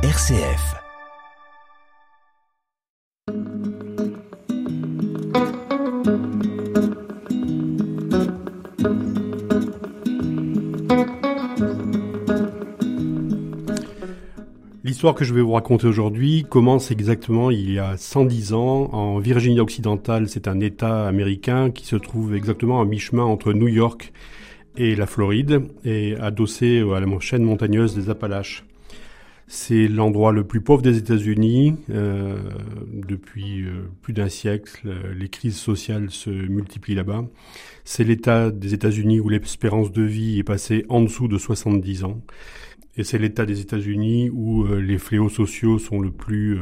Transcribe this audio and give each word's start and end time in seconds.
RCF. 0.00 0.76
L'histoire 14.84 15.16
que 15.16 15.24
je 15.24 15.34
vais 15.34 15.40
vous 15.40 15.50
raconter 15.50 15.88
aujourd'hui 15.88 16.46
commence 16.48 16.92
exactement 16.92 17.50
il 17.50 17.72
y 17.72 17.80
a 17.80 17.96
110 17.96 18.52
ans 18.52 18.90
en 18.92 19.18
Virginie 19.18 19.58
occidentale. 19.58 20.28
C'est 20.28 20.46
un 20.46 20.60
État 20.60 21.08
américain 21.08 21.72
qui 21.72 21.84
se 21.84 21.96
trouve 21.96 22.36
exactement 22.36 22.80
à 22.80 22.84
mi-chemin 22.84 23.24
entre 23.24 23.52
New 23.52 23.66
York 23.66 24.12
et 24.76 24.94
la 24.94 25.08
Floride 25.08 25.62
et 25.84 26.14
adossé 26.20 26.84
à 26.94 27.00
la 27.00 27.18
chaîne 27.18 27.42
montagneuse 27.42 27.96
des 27.96 28.10
Appalaches. 28.10 28.67
C'est 29.50 29.88
l'endroit 29.88 30.30
le 30.30 30.46
plus 30.46 30.60
pauvre 30.60 30.82
des 30.82 30.98
États-Unis. 30.98 31.74
Euh, 31.88 32.38
depuis 32.86 33.62
euh, 33.62 33.88
plus 34.02 34.12
d'un 34.12 34.28
siècle, 34.28 34.86
les 35.16 35.30
crises 35.30 35.56
sociales 35.56 36.10
se 36.10 36.28
multiplient 36.28 36.94
là-bas. 36.94 37.24
C'est 37.82 38.04
l'État 38.04 38.50
des 38.50 38.74
États-Unis 38.74 39.20
où 39.20 39.30
l'espérance 39.30 39.90
de 39.90 40.02
vie 40.02 40.38
est 40.38 40.44
passée 40.44 40.84
en 40.90 41.00
dessous 41.00 41.28
de 41.28 41.38
70 41.38 42.04
ans. 42.04 42.20
Et 42.98 43.04
c'est 43.04 43.16
l'État 43.16 43.46
des 43.46 43.62
États-Unis 43.62 44.28
où 44.28 44.66
euh, 44.66 44.82
les 44.82 44.98
fléaux 44.98 45.30
sociaux 45.30 45.78
sont 45.78 45.98
le 45.98 46.10
plus 46.10 46.58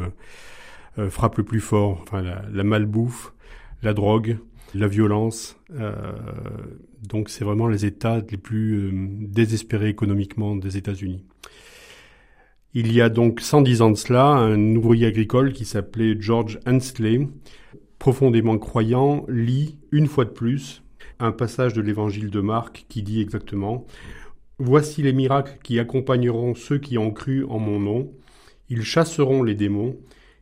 frappent 1.11 1.39
le 1.39 1.45
plus 1.45 1.61
fort. 1.61 1.99
Enfin, 2.03 2.23
la, 2.23 2.43
la 2.51 2.65
malbouffe, 2.65 3.35
la 3.83 3.93
drogue, 3.95 4.39
la 4.75 4.87
violence. 4.87 5.59
donc, 7.03 7.29
c'est 7.29 7.45
vraiment 7.45 7.69
les 7.69 7.85
États 7.85 8.23
les 8.31 8.39
plus 8.39 8.91
désespérés 9.21 9.91
économiquement 9.91 10.57
des 10.57 10.79
États-Unis. 10.79 11.23
Il 12.79 12.93
y 12.93 13.01
a 13.01 13.09
donc 13.09 13.41
110 13.41 13.81
ans 13.81 13.91
de 13.91 13.97
cela, 13.97 14.27
un 14.27 14.77
ouvrier 14.77 15.07
agricole 15.07 15.55
qui 15.55 15.65
s'appelait 15.65 16.15
George 16.21 16.61
Hensley, 16.67 17.27
profondément 17.99 18.59
croyant, 18.59 19.25
lit 19.31 19.79
une 19.93 20.07
fois 20.07 20.27
de 20.27 20.31
plus 20.31 20.83
un 21.19 21.33
passage 21.33 21.73
de 21.73 21.81
l'évangile 21.81 22.29
de 22.29 22.41
Marc 22.43 22.85
qui 22.91 23.03
dit 23.03 23.23
exactement 23.23 23.87
Voici 24.59 25.01
les 25.01 25.15
miracles 25.15 25.59
qui 25.63 25.79
accompagneront 25.79 26.55
ceux 26.55 26.77
qui 26.77 26.99
ont 26.99 27.13
cru 27.13 27.47
en 27.47 27.59
mon 27.59 27.81
nom. 27.81 28.13
Ils 28.69 28.85
chasseront 28.85 29.43
les 29.43 29.55
démons, 29.55 29.97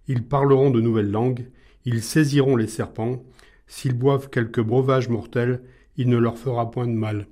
ils 0.09 0.25
parleront 0.25 0.71
de 0.71 0.81
nouvelles 0.81 1.13
langues, 1.13 1.47
ils 1.85 2.03
saisiront 2.03 2.57
les 2.57 2.67
serpents, 2.67 3.23
s'ils 3.69 3.97
boivent 3.97 4.29
quelque 4.29 4.61
breuvage 4.61 5.09
mortel, 5.09 5.63
il 5.97 6.09
ne 6.09 6.19
leur 6.19 6.37
fera 6.37 6.69
point 6.73 6.89
de 6.89 6.95
mal. 6.95 7.29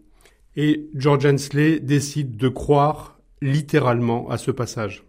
Et 0.55 0.89
George 0.95 1.27
Hensley 1.27 1.81
décide 1.81 2.37
de 2.37 2.49
croire 2.49 3.12
littéralement 3.43 4.31
à 4.31 4.39
ce 4.39 4.51
passage. 4.51 5.05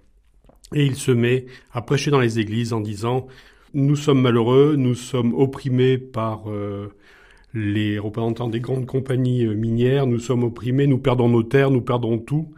Et 0.76 0.86
il 0.86 0.96
se 0.96 1.12
met 1.12 1.46
à 1.72 1.82
prêcher 1.82 2.12
dans 2.12 2.20
les 2.20 2.40
églises 2.40 2.74
en 2.74 2.82
disant 2.82 3.28
Nous 3.74 3.96
sommes 3.96 4.22
malheureux, 4.22 4.76
nous 4.76 4.96
sommes 4.96 5.34
opprimés 5.34 5.98
par 5.98 6.50
euh, 6.50 6.92
les 7.54 8.00
représentants 8.00 8.50
des 8.50 8.60
grandes 8.60 8.88
compagnies 8.88 9.46
euh, 9.46 9.54
minières, 9.54 10.08
nous 10.08 10.20
sommes 10.20 10.44
opprimés, 10.44 10.88
nous 10.88 10.98
perdons 10.98 11.30
nos 11.30 11.44
terres, 11.44 11.72
nous 11.72 11.82
perdons 11.82 12.18
tout. 12.18 12.54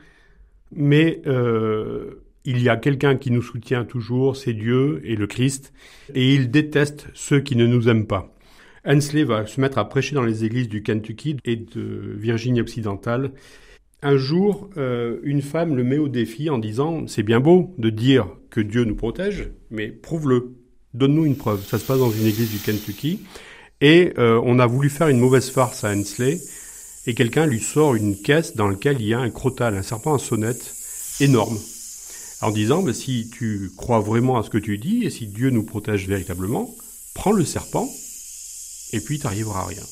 Mais 0.71 1.21
euh, 1.27 2.23
il 2.45 2.61
y 2.61 2.69
a 2.69 2.77
quelqu'un 2.77 3.17
qui 3.17 3.31
nous 3.31 3.41
soutient 3.41 3.83
toujours, 3.83 4.37
c'est 4.37 4.53
Dieu 4.53 5.01
et 5.03 5.15
le 5.15 5.27
Christ, 5.27 5.73
et 6.13 6.33
il 6.33 6.51
déteste 6.51 7.07
ceux 7.13 7.39
qui 7.39 7.55
ne 7.55 7.67
nous 7.67 7.89
aiment 7.89 8.07
pas. 8.07 8.31
Hensley 8.85 9.23
va 9.23 9.47
se 9.47 9.59
mettre 9.59 9.79
à 9.79 9.89
prêcher 9.89 10.15
dans 10.15 10.23
les 10.23 10.45
églises 10.45 10.69
du 10.69 10.83
Kentucky 10.83 11.37
et 11.43 11.55
de 11.55 12.13
Virginie 12.17 12.61
occidentale, 12.61 13.31
un 14.05 14.17
jour, 14.17 14.69
euh, 14.77 15.17
une 15.23 15.41
femme 15.41 15.75
le 15.75 15.83
met 15.83 15.97
au 15.97 16.07
défi 16.07 16.51
en 16.51 16.59
disant 16.59 17.07
C'est 17.07 17.23
bien 17.23 17.39
beau 17.39 17.73
de 17.79 17.89
dire 17.89 18.27
que 18.51 18.61
Dieu 18.61 18.83
nous 18.85 18.95
protège, 18.95 19.49
mais 19.71 19.87
prouve-le. 19.87 20.55
Donne-nous 20.93 21.25
une 21.25 21.35
preuve. 21.35 21.65
Ça 21.65 21.79
se 21.79 21.85
passe 21.85 21.97
dans 21.97 22.11
une 22.11 22.27
église 22.27 22.51
du 22.51 22.59
Kentucky. 22.59 23.21
Et 23.81 24.13
euh, 24.17 24.39
on 24.45 24.59
a 24.59 24.67
voulu 24.67 24.89
faire 24.89 25.07
une 25.07 25.19
mauvaise 25.19 25.49
farce 25.49 25.83
à 25.83 25.91
Hensley. 25.91 26.39
Et 27.07 27.15
quelqu'un 27.15 27.47
lui 27.47 27.59
sort 27.59 27.95
une 27.95 28.15
caisse 28.15 28.55
dans 28.55 28.67
laquelle 28.67 28.97
il 28.99 29.07
y 29.07 29.13
a 29.15 29.19
un 29.19 29.31
crotal, 29.31 29.75
un 29.75 29.81
serpent 29.81 30.13
à 30.13 30.19
sonnette 30.19 30.75
énorme. 31.19 31.57
En 32.41 32.51
disant 32.51 32.83
bah, 32.83 32.93
Si 32.93 33.31
tu 33.31 33.71
crois 33.75 34.01
vraiment 34.01 34.37
à 34.37 34.43
ce 34.43 34.51
que 34.51 34.59
tu 34.59 34.77
dis, 34.77 35.03
et 35.03 35.09
si 35.09 35.25
Dieu 35.25 35.49
nous 35.49 35.63
protège 35.63 36.07
véritablement, 36.07 36.73
prends 37.15 37.31
le 37.31 37.43
serpent, 37.43 37.89
et 38.93 38.99
puis 38.99 39.17
t'arriveras 39.17 39.61
à 39.61 39.65
rien. 39.65 39.83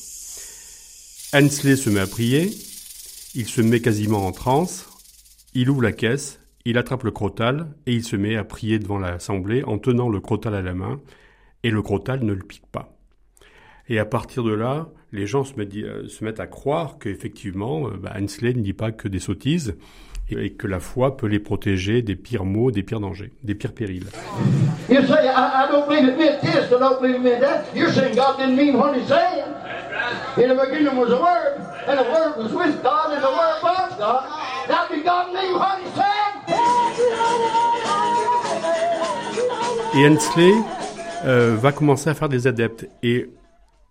Hensley 1.34 1.74
se 1.74 1.90
met 1.90 2.00
à 2.00 2.06
prier, 2.06 2.56
il 3.34 3.46
se 3.46 3.60
met 3.60 3.80
quasiment 3.80 4.26
en 4.26 4.32
transe, 4.32 4.88
il 5.54 5.68
ouvre 5.68 5.82
la 5.82 5.92
caisse, 5.92 6.40
il 6.64 6.78
attrape 6.78 7.02
le 7.02 7.10
crotal 7.10 7.66
et 7.86 7.92
il 7.92 8.04
se 8.04 8.16
met 8.16 8.36
à 8.36 8.44
prier 8.44 8.78
devant 8.78 8.98
l'assemblée 8.98 9.64
en 9.64 9.78
tenant 9.78 10.08
le 10.08 10.20
crotal 10.20 10.54
à 10.54 10.62
la 10.62 10.72
main, 10.72 11.00
et 11.62 11.70
le 11.70 11.82
crotal 11.82 12.22
ne 12.22 12.32
le 12.32 12.42
pique 12.42 12.66
pas. 12.70 12.96
Et 13.88 13.98
à 13.98 14.04
partir 14.04 14.44
de 14.44 14.52
là, 14.52 14.88
les 15.12 15.26
gens 15.26 15.44
se 15.44 15.54
mettent, 15.56 15.74
euh, 15.74 16.42
à 16.42 16.46
croire 16.46 16.98
qu'effectivement, 16.98 17.88
euh, 17.88 17.96
bah, 18.00 18.12
Hensley 18.18 18.54
ne 18.54 18.60
dit 18.60 18.72
pas 18.72 18.92
que 18.92 19.08
des 19.08 19.18
sottises, 19.18 19.76
et 20.30 20.54
que 20.54 20.66
la 20.66 20.80
foi 20.80 21.16
peut 21.16 21.26
les 21.26 21.38
protéger 21.38 22.00
des 22.00 22.16
pires 22.16 22.44
maux, 22.44 22.70
des 22.70 22.82
pires 22.82 23.00
dangers, 23.00 23.32
des 23.42 23.54
pires 23.54 23.74
périls. 23.74 24.06
Et 39.96 40.08
Hensley 40.08 40.52
euh, 41.24 41.56
va 41.56 41.72
commencer 41.72 42.10
à 42.10 42.14
faire 42.14 42.28
des 42.28 42.46
adeptes. 42.46 42.88
Et 43.02 43.30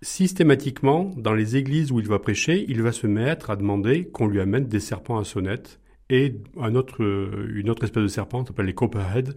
systématiquement, 0.01 1.11
dans 1.15 1.33
les 1.33 1.55
églises 1.55 1.91
où 1.91 1.99
il 1.99 2.07
va 2.07 2.19
prêcher, 2.19 2.65
il 2.67 2.81
va 2.81 2.91
se 2.91 3.07
mettre 3.07 3.49
à 3.49 3.55
demander 3.55 4.07
qu'on 4.09 4.27
lui 4.27 4.41
amène 4.41 4.67
des 4.67 4.79
serpents 4.79 5.17
à 5.17 5.23
sonnette 5.23 5.79
et 6.09 6.35
autre, 6.57 7.01
une 7.01 7.69
autre 7.69 7.85
espèce 7.85 8.03
de 8.03 8.07
serpent, 8.07 8.45
s'appelle 8.45 8.65
les 8.65 8.73
copperhead, 8.73 9.35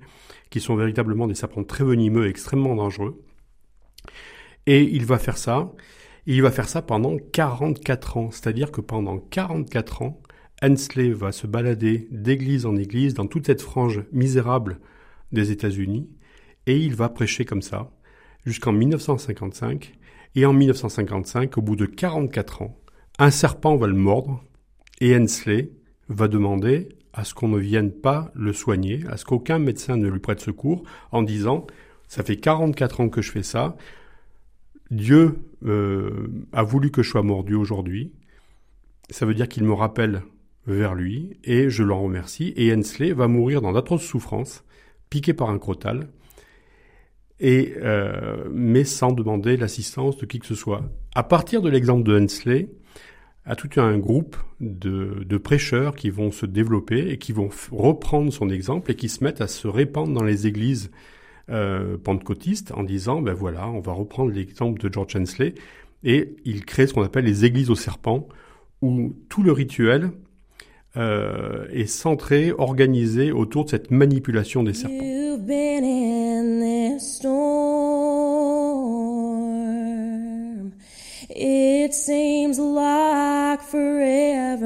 qui 0.50 0.60
sont 0.60 0.76
véritablement 0.76 1.26
des 1.26 1.34
serpents 1.34 1.64
très 1.64 1.84
venimeux 1.84 2.26
et 2.26 2.28
extrêmement 2.28 2.74
dangereux. 2.74 3.22
Et 4.66 4.82
il 4.82 5.06
va 5.06 5.18
faire 5.18 5.38
ça. 5.38 5.70
Il 6.34 6.42
va 6.42 6.50
faire 6.50 6.68
ça 6.68 6.82
pendant 6.82 7.16
44 7.18 8.16
ans. 8.16 8.30
C'est-à-dire 8.30 8.72
que 8.72 8.80
pendant 8.80 9.18
44 9.18 10.02
ans, 10.02 10.20
Hensley 10.62 11.10
va 11.10 11.32
se 11.32 11.46
balader 11.46 12.08
d'église 12.10 12.66
en 12.66 12.76
église 12.76 13.14
dans 13.14 13.26
toute 13.26 13.46
cette 13.46 13.62
frange 13.62 14.02
misérable 14.12 14.80
des 15.32 15.50
États-Unis. 15.50 16.08
Et 16.66 16.78
il 16.78 16.94
va 16.94 17.08
prêcher 17.08 17.44
comme 17.44 17.62
ça 17.62 17.90
jusqu'en 18.44 18.72
1955. 18.72 19.94
Et 20.34 20.44
en 20.44 20.52
1955, 20.52 21.56
au 21.58 21.62
bout 21.62 21.76
de 21.76 21.86
44 21.86 22.62
ans, 22.62 22.76
un 23.18 23.30
serpent 23.30 23.76
va 23.76 23.86
le 23.86 23.94
mordre 23.94 24.44
et 25.00 25.16
Hensley 25.16 25.70
va 26.08 26.28
demander 26.28 26.88
à 27.12 27.24
ce 27.24 27.34
qu'on 27.34 27.48
ne 27.48 27.58
vienne 27.58 27.90
pas 27.90 28.30
le 28.34 28.52
soigner, 28.52 29.04
à 29.08 29.16
ce 29.16 29.24
qu'aucun 29.24 29.58
médecin 29.58 29.96
ne 29.96 30.08
lui 30.08 30.20
prête 30.20 30.40
secours, 30.40 30.82
en 31.12 31.22
disant 31.22 31.66
ça 32.08 32.22
fait 32.22 32.36
44 32.36 33.00
ans 33.00 33.08
que 33.08 33.22
je 33.22 33.32
fais 33.32 33.42
ça, 33.42 33.76
Dieu 34.90 35.38
euh, 35.64 36.28
a 36.52 36.62
voulu 36.62 36.90
que 36.90 37.02
je 37.02 37.10
sois 37.10 37.22
mordu 37.22 37.54
aujourd'hui, 37.54 38.12
ça 39.10 39.26
veut 39.26 39.34
dire 39.34 39.48
qu'il 39.48 39.64
me 39.64 39.72
rappelle 39.72 40.22
vers 40.66 40.94
lui, 40.94 41.38
et 41.44 41.70
je 41.70 41.82
l'en 41.82 42.02
remercie, 42.02 42.52
et 42.56 42.74
Hensley 42.74 43.12
va 43.12 43.28
mourir 43.28 43.62
dans 43.62 43.72
d'atroces 43.72 44.04
souffrances, 44.04 44.64
piqué 45.10 45.32
par 45.32 45.50
un 45.50 45.58
crotal, 45.58 46.08
et 47.38 47.74
euh, 47.76 48.48
mais 48.50 48.84
sans 48.84 49.12
demander 49.12 49.56
l'assistance 49.56 50.16
de 50.16 50.26
qui 50.26 50.38
que 50.38 50.46
ce 50.46 50.54
soit. 50.54 50.82
À 51.14 51.22
partir 51.22 51.62
de 51.62 51.68
l'exemple 51.68 52.02
de 52.02 52.18
Hensley, 52.18 52.68
à 53.44 53.54
tout 53.54 53.70
un 53.76 53.96
groupe 53.98 54.36
de, 54.60 55.22
de, 55.24 55.36
prêcheurs 55.36 55.94
qui 55.94 56.10
vont 56.10 56.32
se 56.32 56.46
développer 56.46 57.10
et 57.10 57.18
qui 57.18 57.32
vont 57.32 57.48
reprendre 57.70 58.32
son 58.32 58.48
exemple 58.50 58.90
et 58.90 58.96
qui 58.96 59.08
se 59.08 59.22
mettent 59.22 59.40
à 59.40 59.46
se 59.46 59.68
répandre 59.68 60.12
dans 60.12 60.24
les 60.24 60.48
églises 60.48 60.90
euh, 61.48 61.96
pentecôtistes 61.96 62.72
en 62.72 62.82
disant, 62.82 63.22
ben 63.22 63.32
voilà, 63.32 63.68
on 63.68 63.80
va 63.80 63.92
reprendre 63.92 64.32
l'exemple 64.32 64.80
de 64.80 64.92
George 64.92 65.16
Hensley. 65.16 65.54
Et 66.02 66.36
il 66.44 66.64
crée 66.64 66.86
ce 66.86 66.94
qu'on 66.94 67.02
appelle 67.02 67.24
les 67.24 67.44
églises 67.44 67.70
aux 67.70 67.76
serpents 67.76 68.28
où 68.82 69.14
tout 69.28 69.42
le 69.42 69.52
rituel 69.52 70.10
euh, 70.96 71.66
est 71.72 71.86
centré, 71.86 72.52
organisé 72.52 73.32
autour 73.32 73.64
de 73.64 73.70
cette 73.70 73.90
manipulation 73.90 74.62
des 74.62 74.74
serpents. 74.74 74.96
It 81.38 81.92
seems 81.92 82.58
like 82.58 83.60
forever, 83.60 84.64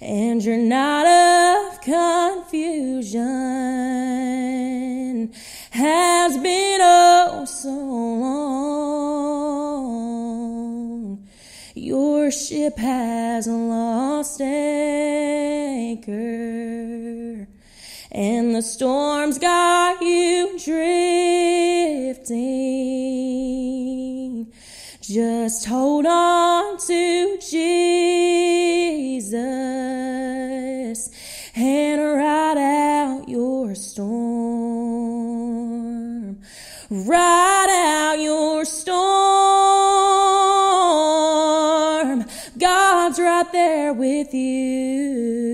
and 0.00 0.42
you're 0.42 0.56
not 0.56 1.06
of 1.06 1.80
confusion 1.82 3.89
has 6.30 6.38
been 6.40 6.80
oh 6.80 7.44
so 7.44 7.68
long. 7.70 8.46
Your 11.74 12.30
ship 12.30 12.78
has 12.78 13.48
lost 13.48 14.40
anchor. 14.40 16.10
and 18.12 18.54
the 18.54 18.62
storms 18.62 19.40
got 19.40 20.00
you 20.00 20.56
drifting. 20.64 22.46
Just 25.00 25.66
hold 25.66 26.06
on 26.06 26.78
to 26.78 27.38
Jesus 27.38 27.90
and 31.56 32.00
ride 32.00 32.58
out 32.58 33.28
your 33.28 33.74
storm. 33.74 35.19
Ride 36.92 37.70
out 37.70 38.18
your 38.18 38.64
storm. 38.64 38.90
God's 42.58 43.20
right 43.20 43.52
there 43.52 43.92
with 43.92 44.34
you. 44.34 45.49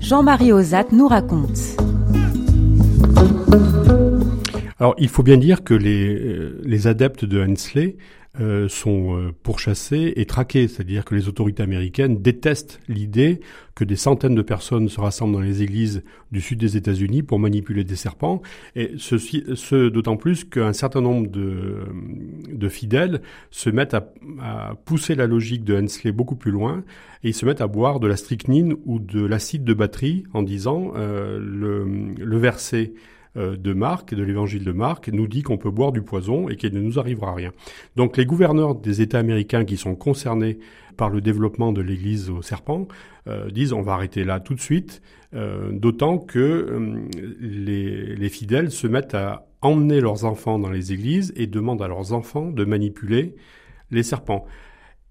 Jean-Marie 0.00 0.52
Ozat 0.52 0.86
nous 0.92 1.08
raconte. 1.08 1.58
Alors, 4.78 4.94
il 4.98 5.08
faut 5.08 5.22
bien 5.22 5.38
dire 5.38 5.64
que 5.64 5.72
les, 5.72 6.14
euh, 6.14 6.60
les 6.64 6.86
adeptes 6.86 7.24
de 7.24 7.42
Hensley 7.42 7.96
euh, 8.40 8.66
sont 8.66 9.18
euh, 9.18 9.30
pourchassés 9.42 10.14
et 10.16 10.24
traqués, 10.24 10.66
c'est-à-dire 10.66 11.04
que 11.04 11.14
les 11.14 11.28
autorités 11.28 11.62
américaines 11.62 12.22
détestent 12.22 12.80
l'idée 12.88 13.40
que 13.74 13.84
des 13.84 13.94
centaines 13.96 14.34
de 14.34 14.40
personnes 14.40 14.88
se 14.88 14.98
rassemblent 14.98 15.34
dans 15.34 15.40
les 15.40 15.62
églises 15.62 16.02
du 16.30 16.40
sud 16.40 16.58
des 16.58 16.78
États-Unis 16.78 17.22
pour 17.22 17.38
manipuler 17.38 17.84
des 17.84 17.94
serpents, 17.94 18.40
et 18.74 18.92
ceci, 18.96 19.44
ce 19.54 19.90
d'autant 19.90 20.16
plus 20.16 20.44
qu'un 20.44 20.72
certain 20.72 21.02
nombre 21.02 21.28
de, 21.28 21.80
de 22.50 22.68
fidèles 22.70 23.20
se 23.50 23.68
mettent 23.68 23.92
à, 23.92 24.10
à, 24.40 24.76
pousser 24.86 25.14
la 25.14 25.26
logique 25.26 25.64
de 25.64 25.76
Hensley 25.76 26.10
beaucoup 26.10 26.36
plus 26.36 26.52
loin, 26.52 26.84
et 27.24 27.28
ils 27.28 27.34
se 27.34 27.44
mettent 27.44 27.60
à 27.60 27.66
boire 27.66 28.00
de 28.00 28.06
la 28.06 28.16
strychnine 28.16 28.76
ou 28.86 28.98
de 28.98 29.22
l'acide 29.26 29.64
de 29.64 29.74
batterie 29.74 30.24
en 30.32 30.42
disant 30.42 30.92
euh, 30.96 31.38
le, 31.38 32.14
le 32.18 32.38
verset 32.38 32.94
de 33.36 33.72
Marc, 33.72 34.14
de 34.14 34.22
l'évangile 34.22 34.64
de 34.64 34.72
Marc, 34.72 35.08
nous 35.08 35.26
dit 35.26 35.42
qu'on 35.42 35.56
peut 35.56 35.70
boire 35.70 35.92
du 35.92 36.02
poison 36.02 36.48
et 36.48 36.56
qu'il 36.56 36.74
ne 36.74 36.80
nous 36.80 36.98
arrivera 36.98 37.34
rien. 37.34 37.52
Donc 37.96 38.16
les 38.16 38.26
gouverneurs 38.26 38.74
des 38.74 39.00
États 39.00 39.18
américains 39.18 39.64
qui 39.64 39.76
sont 39.76 39.94
concernés 39.94 40.58
par 40.96 41.08
le 41.08 41.20
développement 41.20 41.72
de 41.72 41.80
l'Église 41.80 42.30
au 42.30 42.42
serpent 42.42 42.86
euh, 43.28 43.50
disent 43.50 43.72
on 43.72 43.82
va 43.82 43.94
arrêter 43.94 44.24
là 44.24 44.40
tout 44.40 44.54
de 44.54 44.60
suite, 44.60 45.00
euh, 45.34 45.70
d'autant 45.72 46.18
que 46.18 46.38
euh, 46.38 47.08
les, 47.40 48.16
les 48.16 48.28
fidèles 48.28 48.70
se 48.70 48.86
mettent 48.86 49.14
à 49.14 49.46
emmener 49.62 50.00
leurs 50.00 50.24
enfants 50.24 50.58
dans 50.58 50.70
les 50.70 50.92
églises 50.92 51.32
et 51.36 51.46
demandent 51.46 51.82
à 51.82 51.88
leurs 51.88 52.12
enfants 52.12 52.50
de 52.50 52.64
manipuler 52.64 53.36
les 53.90 54.02
serpents. 54.02 54.44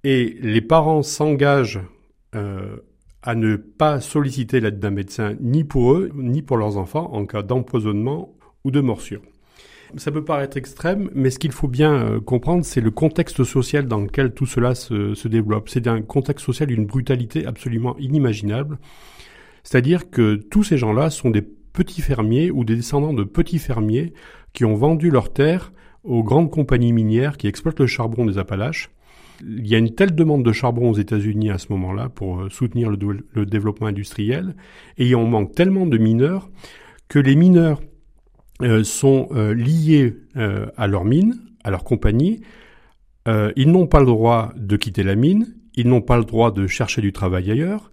Et 0.04 0.38
les 0.42 0.62
parents 0.62 1.04
s'engagent 1.04 1.80
euh, 2.36 2.78
à 3.24 3.36
ne 3.36 3.56
pas 3.56 4.02
solliciter 4.02 4.60
l'aide 4.60 4.80
d'un 4.80 4.90
médecin 4.90 5.36
ni 5.40 5.64
pour 5.64 5.94
eux, 5.94 6.12
ni 6.16 6.42
pour 6.42 6.58
leurs 6.58 6.78
enfants 6.78 7.12
en 7.14 7.26
cas 7.26 7.44
d'empoisonnement 7.44 8.34
ou 8.64 8.72
de 8.72 8.82
morsure. 8.82 9.22
Ça 9.98 10.12
peut 10.12 10.24
paraître 10.24 10.56
extrême, 10.56 11.10
mais 11.14 11.30
ce 11.30 11.38
qu'il 11.38 11.52
faut 11.52 11.68
bien 11.68 11.94
euh, 11.94 12.20
comprendre, 12.22 12.64
c'est 12.64 12.80
le 12.80 12.92
contexte 12.92 13.44
social 13.44 13.88
dans 13.88 14.00
lequel 14.00 14.34
tout 14.34 14.46
cela 14.46 14.74
se, 14.74 15.14
se 15.14 15.28
développe. 15.28 15.68
C'est 15.68 15.88
un 15.88 16.02
contexte 16.02 16.46
social 16.46 16.70
d'une 16.70 16.86
brutalité 16.86 17.46
absolument 17.46 17.98
inimaginable. 17.98 18.80
C'est-à-dire 19.64 20.10
que 20.10 20.36
tous 20.36 20.64
ces 20.64 20.78
gens-là 20.78 21.10
sont 21.10 21.30
des 21.30 21.42
petits 21.42 22.02
fermiers 22.02 22.52
ou 22.52 22.64
des 22.64 22.78
descendants 22.78 23.14
de 23.14 23.24
petits 23.24 23.60
fermiers 23.60 24.14
qui 24.54 24.66
ont 24.66 24.76
vendu 24.76 25.12
leurs 25.12 25.34
terres 25.34 25.74
aux 26.04 26.24
grandes 26.24 26.52
compagnies 26.52 26.94
minières 26.94 27.38
qui 27.38 27.48
exploitent 27.48 27.80
le 27.80 27.88
charbon 27.88 28.26
des 28.26 28.38
Appalaches 28.38 28.90
il 29.44 29.68
y 29.68 29.76
a 29.76 29.78
une 29.78 29.94
telle 29.96 30.16
demande 30.16 30.44
de 30.44 30.52
charbon 30.52 30.90
aux 30.90 30.98
États-Unis 30.98 31.50
à 31.50 31.58
ce 31.58 31.68
moment-là 31.72 32.10
pour 32.10 32.52
soutenir 32.52 32.90
le, 32.90 33.46
développement 33.46 33.88
industriel, 33.88 34.56
et 34.98 35.16
on 35.16 35.28
manque 35.28 35.54
tellement 35.54 35.86
de 35.86 35.98
mineurs 35.98 36.50
que 37.08 37.20
les 37.20 37.36
mineurs 37.36 37.82
euh, 38.62 38.84
sont 38.84 39.28
euh, 39.32 39.54
liés 39.54 40.16
euh, 40.38 40.68
à 40.78 40.88
leur 40.88 41.04
mine, 41.04 41.36
à 41.64 41.72
leur 41.72 41.84
compagnie. 41.84 42.42
ils 43.28 43.72
n'ont 43.72 43.88
pas 43.88 44.00
le 44.00 44.06
droit 44.06 44.52
de 44.56 44.78
quitter 44.78 45.04
la 45.04 45.16
mine, 45.16 45.56
ils 45.76 45.88
n'ont 45.88 46.02
pas 46.02 46.18
le 46.18 46.24
droit 46.24 46.52
de 46.52 46.68
chercher 46.68 47.02
du 47.02 47.12
travail 47.12 47.52
ailleurs, 47.52 47.92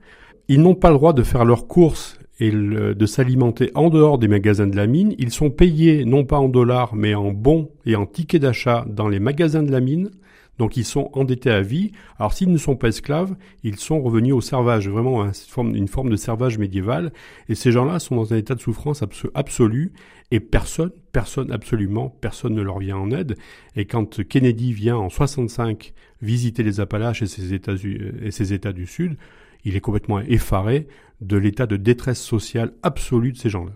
ils 0.48 0.60
n'ont 0.60 0.74
pas 0.74 0.90
le 0.90 0.96
droit 0.96 1.12
de 1.12 1.22
faire 1.22 1.44
leurs 1.44 1.66
courses 1.66 2.18
et 2.40 2.50
de 2.50 3.06
s'alimenter 3.06 3.70
en 3.74 3.90
dehors 3.90 4.18
des 4.18 4.28
magasins 4.28 4.66
de 4.66 4.76
la 4.76 4.86
mine. 4.86 5.14
Ils 5.18 5.32
sont 5.32 5.50
payés 5.50 6.04
non 6.04 6.24
pas 6.24 6.38
en 6.38 6.48
dollars 6.48 6.94
mais 6.94 7.14
en 7.14 7.32
bons 7.32 7.70
et 7.84 7.96
en 7.96 8.06
tickets 8.06 8.40
d'achat 8.40 8.86
dans 8.88 9.08
les 9.08 9.20
magasins 9.20 9.62
de 9.62 9.72
la 9.72 9.80
mine. 9.80 10.10
Donc 10.58 10.76
ils 10.76 10.84
sont 10.84 11.10
endettés 11.12 11.50
à 11.50 11.62
vie. 11.62 11.92
Alors 12.18 12.32
s'ils 12.32 12.50
ne 12.50 12.58
sont 12.58 12.76
pas 12.76 12.88
esclaves, 12.88 13.34
ils 13.62 13.78
sont 13.78 14.00
revenus 14.02 14.34
au 14.34 14.40
servage, 14.40 14.88
vraiment 14.88 15.30
une 15.58 15.88
forme, 15.88 16.10
de 16.10 16.16
servage 16.16 16.58
médiéval. 16.58 17.12
Et 17.48 17.54
ces 17.54 17.72
gens-là 17.72 17.98
sont 18.00 18.16
dans 18.16 18.34
un 18.34 18.36
état 18.36 18.54
de 18.54 18.60
souffrance 18.60 19.02
absolue 19.34 19.92
et 20.30 20.40
personne, 20.40 20.90
personne, 21.12 21.50
absolument, 21.52 22.10
personne 22.20 22.54
ne 22.54 22.62
leur 22.62 22.78
vient 22.78 22.98
en 22.98 23.10
aide. 23.10 23.36
Et 23.76 23.86
quand 23.86 24.22
Kennedy 24.26 24.72
vient 24.72 24.96
en 24.96 25.08
65 25.08 25.94
visiter 26.20 26.62
les 26.62 26.80
Appalaches 26.80 27.22
et 27.22 27.26
ses 27.26 27.54
États, 27.54 28.72
du 28.72 28.86
Sud, 28.86 29.16
il 29.64 29.76
est 29.76 29.80
complètement 29.80 30.20
effaré 30.20 30.88
de 31.20 31.36
l'état 31.36 31.66
de 31.66 31.76
détresse 31.76 32.20
sociale 32.20 32.72
absolue 32.82 33.32
de 33.32 33.38
ces 33.38 33.48
gens-là. 33.48 33.72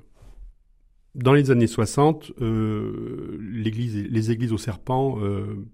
Dans 1.15 1.35
les 1.35 1.51
années 1.51 1.67
60, 1.67 2.33
euh, 2.41 3.39
les 3.41 4.31
églises 4.31 4.53
au 4.53 4.59
serpent 4.59 5.19
euh, 5.21 5.67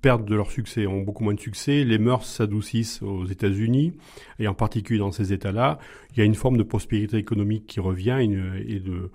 perdent 0.00 0.26
de 0.26 0.34
leur 0.34 0.50
succès, 0.50 0.86
ont 0.86 1.00
beaucoup 1.00 1.24
moins 1.24 1.34
de 1.34 1.40
succès. 1.40 1.84
Les 1.84 1.98
mœurs 1.98 2.24
s'adoucissent 2.24 3.02
aux 3.02 3.26
États-Unis, 3.26 3.94
et 4.38 4.48
en 4.48 4.54
particulier 4.54 4.98
dans 4.98 5.12
ces 5.12 5.32
États-là. 5.32 5.78
Il 6.12 6.18
y 6.18 6.22
a 6.22 6.24
une 6.24 6.34
forme 6.34 6.56
de 6.56 6.62
prospérité 6.62 7.16
économique 7.16 7.66
qui 7.66 7.80
revient 7.80 8.18
et 8.20 8.80
de 8.80 9.10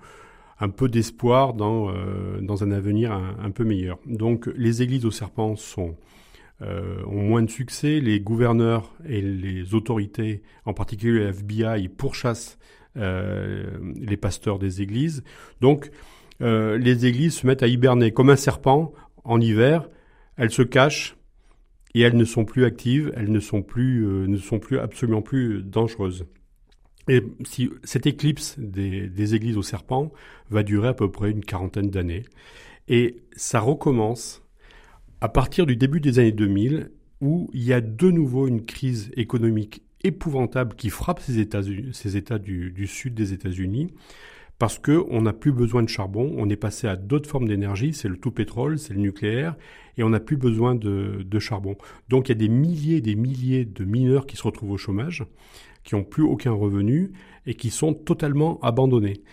un 0.62 0.68
peu 0.68 0.88
d'espoir 0.88 1.54
dans, 1.54 1.90
euh, 1.90 2.40
dans 2.40 2.62
un 2.62 2.70
avenir 2.70 3.12
un, 3.12 3.50
peu 3.50 3.64
meilleur. 3.64 3.98
Donc 4.06 4.48
les 4.56 4.80
églises 4.80 5.04
au 5.04 5.10
serpent 5.10 5.56
sont, 5.56 5.96
euh, 6.62 7.02
ont 7.06 7.22
moins 7.22 7.42
de 7.42 7.50
succès. 7.50 7.98
Les 7.98 8.20
gouverneurs 8.20 8.94
et 9.04 9.20
les 9.20 9.74
autorités, 9.74 10.42
en 10.64 10.72
particulier 10.72 11.12
le 11.12 11.26
FBI, 11.30 11.88
pourchassent 11.88 12.58
euh, 12.96 13.76
les 13.96 14.16
pasteurs 14.16 14.60
des 14.60 14.82
églises. 14.82 15.24
Donc, 15.60 15.90
les 16.40 17.06
églises 17.06 17.34
se 17.34 17.46
mettent 17.46 17.62
à 17.62 17.68
hiberner 17.68 18.10
comme 18.10 18.28
un 18.28 18.34
serpent 18.34 18.92
en 19.22 19.40
hiver. 19.40 19.88
Elles 20.36 20.50
se 20.50 20.62
cachent 20.62 21.16
et 21.94 22.00
elles 22.00 22.16
ne 22.16 22.24
sont 22.24 22.44
plus 22.44 22.64
actives. 22.64 23.12
Elles 23.16 23.30
ne 23.30 23.40
sont 23.40 23.62
plus, 23.62 24.06
euh, 24.06 24.26
ne 24.26 24.36
sont 24.36 24.58
plus 24.58 24.78
absolument 24.78 25.22
plus 25.22 25.62
dangereuses. 25.62 26.26
Et 27.08 27.22
si 27.44 27.70
cette 27.82 28.06
éclipse 28.06 28.56
des, 28.58 29.34
églises 29.34 29.56
au 29.56 29.62
serpent 29.62 30.12
va 30.50 30.62
durer 30.62 30.88
à 30.88 30.94
peu 30.94 31.10
près 31.10 31.30
une 31.30 31.44
quarantaine 31.44 31.90
d'années, 31.90 32.22
et 32.86 33.16
ça 33.34 33.58
recommence 33.58 34.42
à 35.20 35.28
partir 35.28 35.66
du 35.66 35.76
début 35.76 36.00
des 36.00 36.20
années 36.20 36.32
2000, 36.32 36.92
où 37.20 37.50
il 37.52 37.64
y 37.64 37.72
a 37.72 37.80
de 37.80 38.10
nouveau 38.10 38.46
une 38.46 38.64
crise 38.64 39.10
économique 39.16 39.82
épouvantable 40.04 40.74
qui 40.76 40.90
frappe 40.90 41.20
ces 41.20 41.38
États, 41.40 41.62
du 41.62 42.86
sud 42.86 43.14
des 43.14 43.32
États-Unis 43.32 43.92
parce 44.62 44.78
que 44.78 45.04
on 45.10 45.22
n'a 45.22 45.32
plus 45.32 45.50
besoin 45.50 45.82
de 45.82 45.88
charbon, 45.88 46.32
on 46.38 46.48
est 46.48 46.54
passé 46.54 46.86
à 46.86 46.94
d'autres 46.94 47.28
formes 47.28 47.48
d'énergie, 47.48 47.92
c'est 47.92 48.06
le 48.06 48.16
tout 48.16 48.30
pétrole, 48.30 48.78
c'est 48.78 48.94
le 48.94 49.00
nucléaire, 49.00 49.56
et 49.98 50.04
on 50.04 50.10
n'a 50.10 50.20
plus 50.20 50.36
besoin 50.36 50.76
de, 50.76 51.26
de, 51.26 51.38
charbon. 51.40 51.76
Donc 52.08 52.28
il 52.28 52.30
y 52.30 52.36
a 52.36 52.38
des 52.38 52.48
milliers 52.48 52.98
et 52.98 53.00
des 53.00 53.16
milliers 53.16 53.64
de 53.64 53.84
mineurs 53.84 54.24
qui 54.24 54.36
se 54.36 54.44
retrouvent 54.44 54.70
au 54.70 54.76
chômage, 54.76 55.24
qui 55.82 55.96
n'ont 55.96 56.04
plus 56.04 56.22
aucun 56.22 56.52
revenu 56.52 57.10
et 57.44 57.54
qui 57.54 57.70
sont 57.70 57.92
totalement 57.92 58.60
abandonnés. 58.60 59.24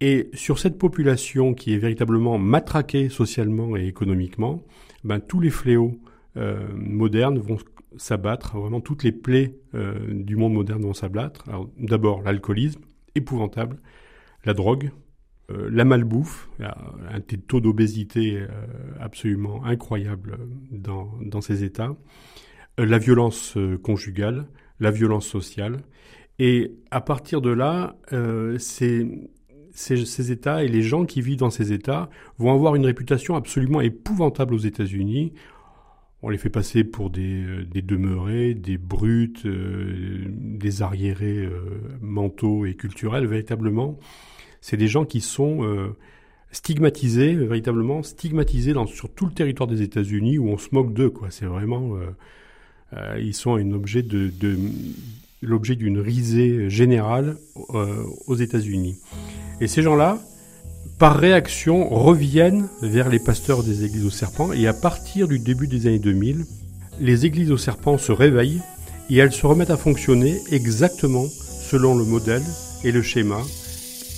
Et 0.00 0.30
sur 0.32 0.58
cette 0.58 0.78
population 0.78 1.52
qui 1.52 1.74
est 1.74 1.78
véritablement 1.78 2.38
matraquée 2.38 3.10
socialement 3.10 3.76
et 3.76 3.86
économiquement, 3.86 4.62
ben, 5.04 5.20
tous 5.20 5.40
les 5.40 5.50
fléaux 5.50 6.00
euh, 6.38 6.66
modernes 6.74 7.38
vont 7.38 7.58
s'abattre, 7.98 8.56
vraiment 8.56 8.80
toutes 8.80 9.04
les 9.04 9.12
plaies 9.12 9.56
euh, 9.74 9.92
du 10.08 10.36
monde 10.36 10.54
moderne 10.54 10.80
vont 10.80 10.94
s'abattre. 10.94 11.44
D'abord 11.76 12.22
l'alcoolisme, 12.22 12.80
épouvantable, 13.14 13.76
la 14.44 14.54
drogue, 14.54 14.90
euh, 15.50 15.68
la 15.70 15.84
malbouffe, 15.84 16.48
un 16.60 17.20
taux 17.20 17.60
d'obésité 17.60 18.38
euh, 18.38 18.46
absolument 19.00 19.64
incroyable 19.64 20.38
dans, 20.70 21.12
dans 21.20 21.40
ces 21.40 21.64
États, 21.64 21.96
la 22.78 22.98
violence 22.98 23.58
conjugale, 23.82 24.46
la 24.78 24.90
violence 24.90 25.26
sociale. 25.26 25.82
Et 26.38 26.72
à 26.90 27.02
partir 27.02 27.42
de 27.42 27.50
là, 27.50 27.96
ces, 28.58 29.06
ces, 29.72 30.32
États 30.32 30.64
et 30.64 30.68
les 30.68 30.80
gens 30.80 31.04
qui 31.04 31.20
vivent 31.20 31.36
dans 31.40 31.50
ces 31.50 31.74
États 31.74 32.08
vont 32.38 32.54
avoir 32.54 32.76
une 32.76 32.86
réputation 32.86 33.34
absolument 33.36 33.82
épouvantable 33.82 34.54
aux 34.54 34.58
États-Unis. 34.58 35.34
On 36.22 36.30
les 36.30 36.38
fait 36.38 36.48
passer 36.48 36.84
pour 36.84 37.10
des, 37.10 37.66
des 37.66 37.82
demeurés, 37.82 38.54
des 38.54 38.78
brutes, 38.78 39.46
des 39.46 40.80
arriérés 40.80 41.46
mentaux 42.00 42.64
et 42.64 42.74
culturels, 42.74 43.26
véritablement 43.26 43.98
c'est 44.60 44.76
des 44.76 44.88
gens 44.88 45.04
qui 45.04 45.20
sont 45.20 45.64
euh, 45.64 45.96
stigmatisés, 46.52 47.34
véritablement 47.34 48.02
stigmatisés 48.02 48.74
sur 48.86 49.08
tout 49.08 49.26
le 49.26 49.32
territoire 49.32 49.68
des 49.68 49.82
États-Unis 49.82 50.38
où 50.38 50.48
on 50.48 50.58
se 50.58 50.68
moque 50.72 50.92
d'eux. 50.92 51.12
C'est 51.30 51.46
vraiment, 51.46 51.96
euh, 51.96 52.06
euh, 52.96 53.20
ils 53.20 53.34
sont 53.34 53.56
l'objet 55.42 55.76
d'une 55.76 55.98
risée 55.98 56.68
générale 56.68 57.36
aux 58.26 58.34
États-Unis. 58.34 58.96
Et 59.60 59.68
ces 59.68 59.82
gens-là, 59.82 60.18
par 60.98 61.16
réaction, 61.16 61.88
reviennent 61.88 62.68
vers 62.82 63.08
les 63.08 63.18
pasteurs 63.18 63.62
des 63.62 63.84
églises 63.84 64.04
aux 64.04 64.10
serpents. 64.10 64.52
Et 64.52 64.66
à 64.66 64.74
partir 64.74 65.28
du 65.28 65.38
début 65.38 65.66
des 65.66 65.86
années 65.86 65.98
2000, 65.98 66.44
les 67.00 67.24
églises 67.24 67.50
aux 67.50 67.56
serpents 67.56 67.96
se 67.96 68.12
réveillent 68.12 68.60
et 69.08 69.16
elles 69.16 69.32
se 69.32 69.46
remettent 69.46 69.70
à 69.70 69.78
fonctionner 69.78 70.38
exactement 70.50 71.24
selon 71.26 71.96
le 71.96 72.04
modèle 72.04 72.42
et 72.84 72.92
le 72.92 73.00
schéma 73.00 73.40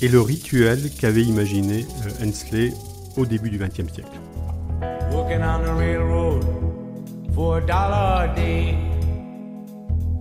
et 0.02 0.08
le 0.08 0.20
rituel 0.20 0.90
qu'avait 0.98 1.22
imaginé 1.22 1.86
euh, 2.04 2.26
Hensley 2.26 2.72
au 3.16 3.24
début 3.24 3.50
du 3.50 3.58
XXe 3.58 3.92
siècle. 3.92 4.10
Working 5.12 5.42
on 5.42 5.62
the 5.62 5.72
railroad 5.78 6.44
for 7.34 7.58
a 7.58 7.60
dollar 7.60 8.28
a 8.28 8.34
day. 8.34 8.76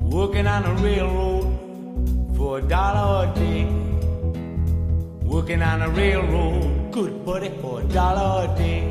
Working 0.04 0.46
on 0.46 0.62
the 0.64 0.82
railroad 0.84 1.48
for 2.36 2.60
a 2.60 2.62
dollar 2.62 3.28
a 3.28 3.34
day. 3.34 3.68
Working 5.24 5.64
on 5.64 5.80
the 5.80 5.90
railroad, 5.90 6.92
good 6.92 7.26
buddy, 7.26 7.50
for 7.62 7.82
a 7.82 7.84
dollar 7.86 8.52
a 8.52 8.58
day. 8.58 8.84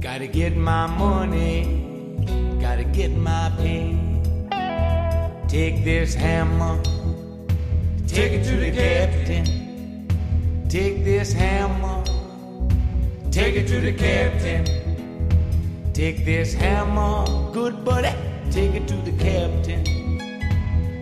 Gotta 0.00 0.26
get 0.26 0.56
my 0.56 0.86
money, 0.86 2.16
gotta 2.60 2.82
get 2.82 3.12
my 3.12 3.52
pay. 3.58 3.96
Take 5.48 5.84
this 5.84 6.14
hammer. 6.14 6.80
Take 8.12 8.32
it 8.32 8.44
to 8.44 8.56
the 8.56 8.70
captain. 8.70 9.46
Take 10.68 11.02
this 11.02 11.32
hammer. 11.32 12.04
Take 13.30 13.54
it 13.54 13.66
to 13.68 13.80
the 13.80 13.94
captain. 13.94 14.66
Take 15.94 16.22
this 16.26 16.52
hammer, 16.52 17.24
good 17.52 17.82
buddy. 17.86 18.14
Take 18.50 18.74
it 18.74 18.86
to 18.88 18.96
the 18.96 19.12
captain. 19.12 19.82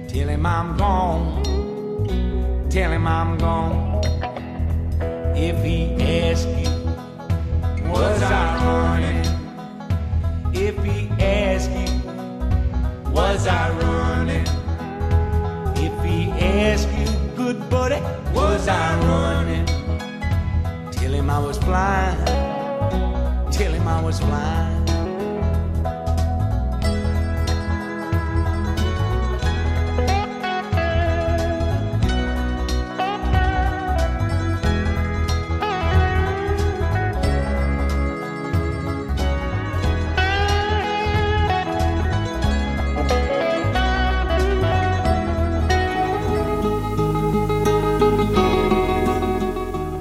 Tell 0.06 0.28
him 0.28 0.46
I'm 0.46 0.76
gone. 0.76 2.68
Tell 2.70 2.92
him 2.92 3.08
I'm 3.08 3.36
gone. 3.38 4.00
If 5.36 5.64
he 5.64 5.94
asks 6.00 6.46
you, 6.46 6.70
was 7.90 8.22
I 8.22 8.54
running? 8.64 9.24
If 10.54 10.76
he 10.84 11.08
asks 11.20 11.74
you, 11.74 13.10
was 13.10 13.48
I 13.48 13.70
running? 13.70 14.59
Asks 16.50 16.92
you, 16.98 17.06
good 17.36 17.70
buddy, 17.70 18.00
was 18.34 18.66
I 18.66 18.98
running? 19.06 19.66
Tell 20.90 21.12
him 21.12 21.30
I 21.30 21.38
was 21.38 21.58
flying, 21.58 22.24
tell 23.52 23.72
him 23.72 23.86
I 23.86 24.02
was 24.02 24.18
flying. 24.18 24.79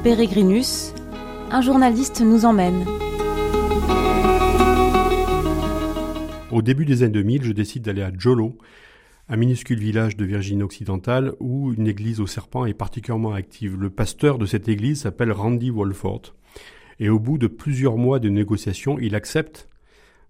Peregrinus, 0.10 0.96
un 1.52 1.62
journaliste 1.62 2.22
nous 2.22 2.44
emmène. 2.44 2.84
Au 6.52 6.64
début 6.64 6.86
des 6.86 7.04
années 7.04 7.12
2000, 7.12 7.44
je 7.44 7.52
décide 7.52 7.84
d'aller 7.84 8.02
à 8.02 8.12
Jolo, 8.18 8.58
un 9.28 9.38
minuscule 9.38 9.78
village 9.78 10.18
de 10.18 10.26
Virginie 10.26 10.64
occidentale 10.64 11.34
où 11.40 11.74
une 11.74 11.86
église 11.86 12.22
au 12.22 12.26
serpent 12.26 12.66
est 12.66 12.74
particulièrement 12.74 13.34
active. 13.34 13.80
Le 13.80 13.92
pasteur 13.92 14.40
de 14.40 14.48
cette 14.48 14.68
église 14.68 15.02
s'appelle 15.02 15.32
Randy 15.32 15.70
Wolford. 15.70 16.34
Et 17.00 17.10
au 17.10 17.20
bout 17.20 17.38
de 17.38 17.46
plusieurs 17.46 17.98
mois 17.98 18.18
de 18.18 18.30
négociations, 18.30 18.98
il 18.98 19.14
accepte 19.14 19.70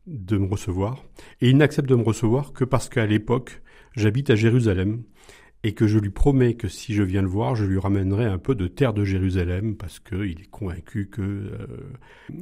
de 0.07 0.37
me 0.37 0.47
recevoir. 0.47 1.05
Et 1.39 1.49
il 1.51 1.55
n'accepte 1.55 1.87
de 1.87 1.95
me 1.95 2.03
recevoir 2.03 2.51
que 2.51 2.65
parce 2.65 2.89
qu'à 2.89 3.05
l'époque, 3.05 3.61
j'habite 3.95 4.29
à 4.29 4.35
Jérusalem 4.35 5.03
et 5.63 5.73
que 5.73 5.87
je 5.87 5.99
lui 5.99 6.09
promets 6.09 6.53
que 6.53 6.67
si 6.67 6.93
je 6.93 7.03
viens 7.03 7.21
le 7.21 7.27
voir, 7.27 7.55
je 7.55 7.65
lui 7.65 7.79
ramènerai 7.79 8.25
un 8.25 8.37
peu 8.37 8.55
de 8.55 8.67
terre 8.67 8.93
de 8.93 9.03
Jérusalem, 9.03 9.75
parce 9.75 9.99
qu'il 9.99 10.41
est 10.41 10.49
convaincu 10.49 11.09
que 11.09 11.21
euh, 11.21 11.67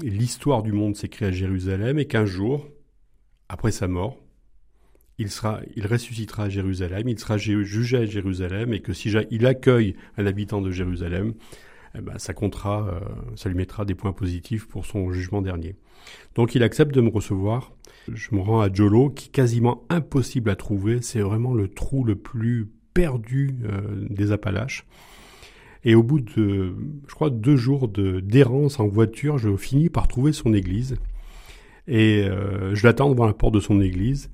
l'histoire 0.01 0.61
du 0.61 0.71
monde 0.71 0.95
s'écrit 0.95 1.25
à 1.25 1.31
Jérusalem, 1.31 1.97
et 1.97 2.05
qu'un 2.05 2.25
jour, 2.25 2.67
après 3.49 3.71
sa 3.71 3.87
mort, 3.87 4.17
il, 5.17 5.31
sera, 5.31 5.61
il 5.75 5.87
ressuscitera 5.87 6.43
à 6.43 6.49
Jérusalem, 6.49 7.07
il 7.07 7.17
sera 7.17 7.37
jugé 7.37 7.97
à 7.97 8.05
Jérusalem, 8.05 8.71
et 8.73 8.81
que 8.81 8.93
si 8.93 9.11
il 9.31 9.47
accueille 9.47 9.95
un 10.17 10.27
habitant 10.27 10.61
de 10.61 10.69
Jérusalem, 10.69 11.33
eh 11.95 12.01
ben, 12.01 12.19
ça 12.19 12.35
comptera, 12.35 12.87
euh, 12.87 12.99
ça 13.35 13.49
lui 13.49 13.55
mettra 13.55 13.83
des 13.83 13.95
points 13.95 14.13
positifs 14.13 14.67
pour 14.67 14.85
son 14.85 15.11
jugement 15.11 15.41
dernier. 15.41 15.75
Donc 16.35 16.53
il 16.53 16.61
accepte 16.61 16.93
de 16.93 17.01
me 17.01 17.09
recevoir. 17.09 17.71
Je 18.07 18.35
me 18.35 18.41
rends 18.41 18.61
à 18.61 18.71
Jolo, 18.71 19.09
qui 19.09 19.27
est 19.27 19.31
quasiment 19.31 19.85
impossible 19.89 20.51
à 20.51 20.55
trouver. 20.55 21.01
C'est 21.01 21.21
vraiment 21.21 21.53
le 21.53 21.67
trou 21.67 22.03
le 22.03 22.15
plus 22.15 22.67
perdu 22.97 23.53
euh, 23.63 24.07
des 24.09 24.31
Appalaches. 24.31 24.83
Et 25.83 25.93
au 25.93 26.01
bout 26.01 26.19
de, 26.19 26.73
je 27.07 27.13
crois, 27.13 27.29
deux 27.29 27.55
jours 27.55 27.87
d'errance 27.87 28.79
en 28.79 28.87
voiture, 28.87 29.37
je 29.37 29.55
finis 29.55 29.89
par 29.89 30.07
trouver 30.07 30.33
son 30.33 30.51
église. 30.51 30.95
Et 31.87 32.23
euh, 32.23 32.73
je 32.73 32.87
l'attends 32.87 33.11
devant 33.11 33.27
la 33.27 33.35
porte 33.35 33.53
de 33.53 33.59
son 33.59 33.81
église. 33.81 34.31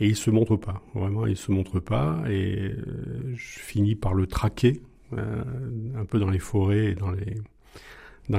Et 0.00 0.08
il 0.08 0.16
se 0.16 0.28
montre 0.30 0.56
pas. 0.56 0.82
Vraiment, 0.92 1.24
il 1.24 1.36
se 1.36 1.52
montre 1.52 1.78
pas. 1.78 2.24
Et 2.28 2.72
euh, 2.72 3.32
je 3.36 3.60
finis 3.60 3.94
par 3.94 4.12
le 4.12 4.26
traquer, 4.26 4.82
un 5.12 6.04
peu 6.06 6.18
dans 6.18 6.30
les 6.30 6.40
forêts 6.40 6.86
et 6.86 6.94
dans 6.96 7.12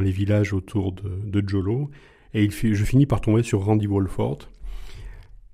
les, 0.02 0.12
villages 0.12 0.52
autour 0.52 0.92
de, 0.92 1.10
de 1.24 1.48
Jolo. 1.48 1.90
Et 2.34 2.50
je 2.50 2.84
finis 2.84 3.06
par 3.06 3.22
tomber 3.22 3.44
sur 3.44 3.64
Randy 3.64 3.88
Wolford, 3.88 4.40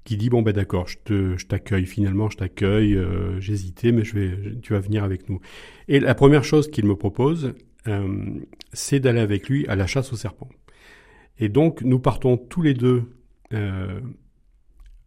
qui 0.04 0.18
dit 0.18 0.30
bon 0.30 0.42
ben 0.42 0.54
d'accord, 0.54 0.88
je 0.88 1.46
t'accueille. 1.46 1.86
Finalement, 1.86 2.30
je 2.30 2.38
t'accueille. 2.38 2.96
Euh, 2.96 3.40
j'hésitais, 3.40 3.92
mais 3.92 4.04
je 4.04 4.56
tu 4.62 4.74
vas 4.74 4.80
venir 4.80 5.04
avec 5.04 5.30
nous. 5.30 5.40
Et 5.88 6.00
la 6.00 6.16
première 6.16 6.44
chose 6.44 6.70
qu'il 6.70 6.86
me 6.86 6.96
propose, 6.96 7.54
euh, 7.88 8.40
c'est 8.74 9.00
d'aller 9.00 9.20
avec 9.20 9.50
lui 9.50 9.68
à 9.68 9.76
la 9.76 9.88
chasse 9.88 10.12
aux 10.14 10.18
serpents. 10.18 10.50
Et 11.40 11.50
donc, 11.50 11.82
nous 11.82 12.00
partons 12.00 12.38
tous 12.38 12.62
les 12.62 12.74
deux 12.74 13.04
euh, 13.54 14.00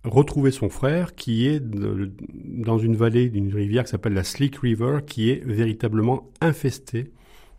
retrouver 0.05 0.51
son 0.51 0.69
frère, 0.69 1.15
qui 1.15 1.47
est 1.47 1.61
dans 1.61 2.79
une 2.79 2.97
vallée 2.97 3.31
d'une 3.31 3.53
rivière 3.55 3.85
qui 3.85 3.91
s'appelle 3.91 4.15
la 4.15 4.25
Slick 4.25 4.57
River, 4.57 4.99
qui 5.07 5.31
est 5.31 5.45
véritablement 5.45 6.31
infestée 6.41 7.11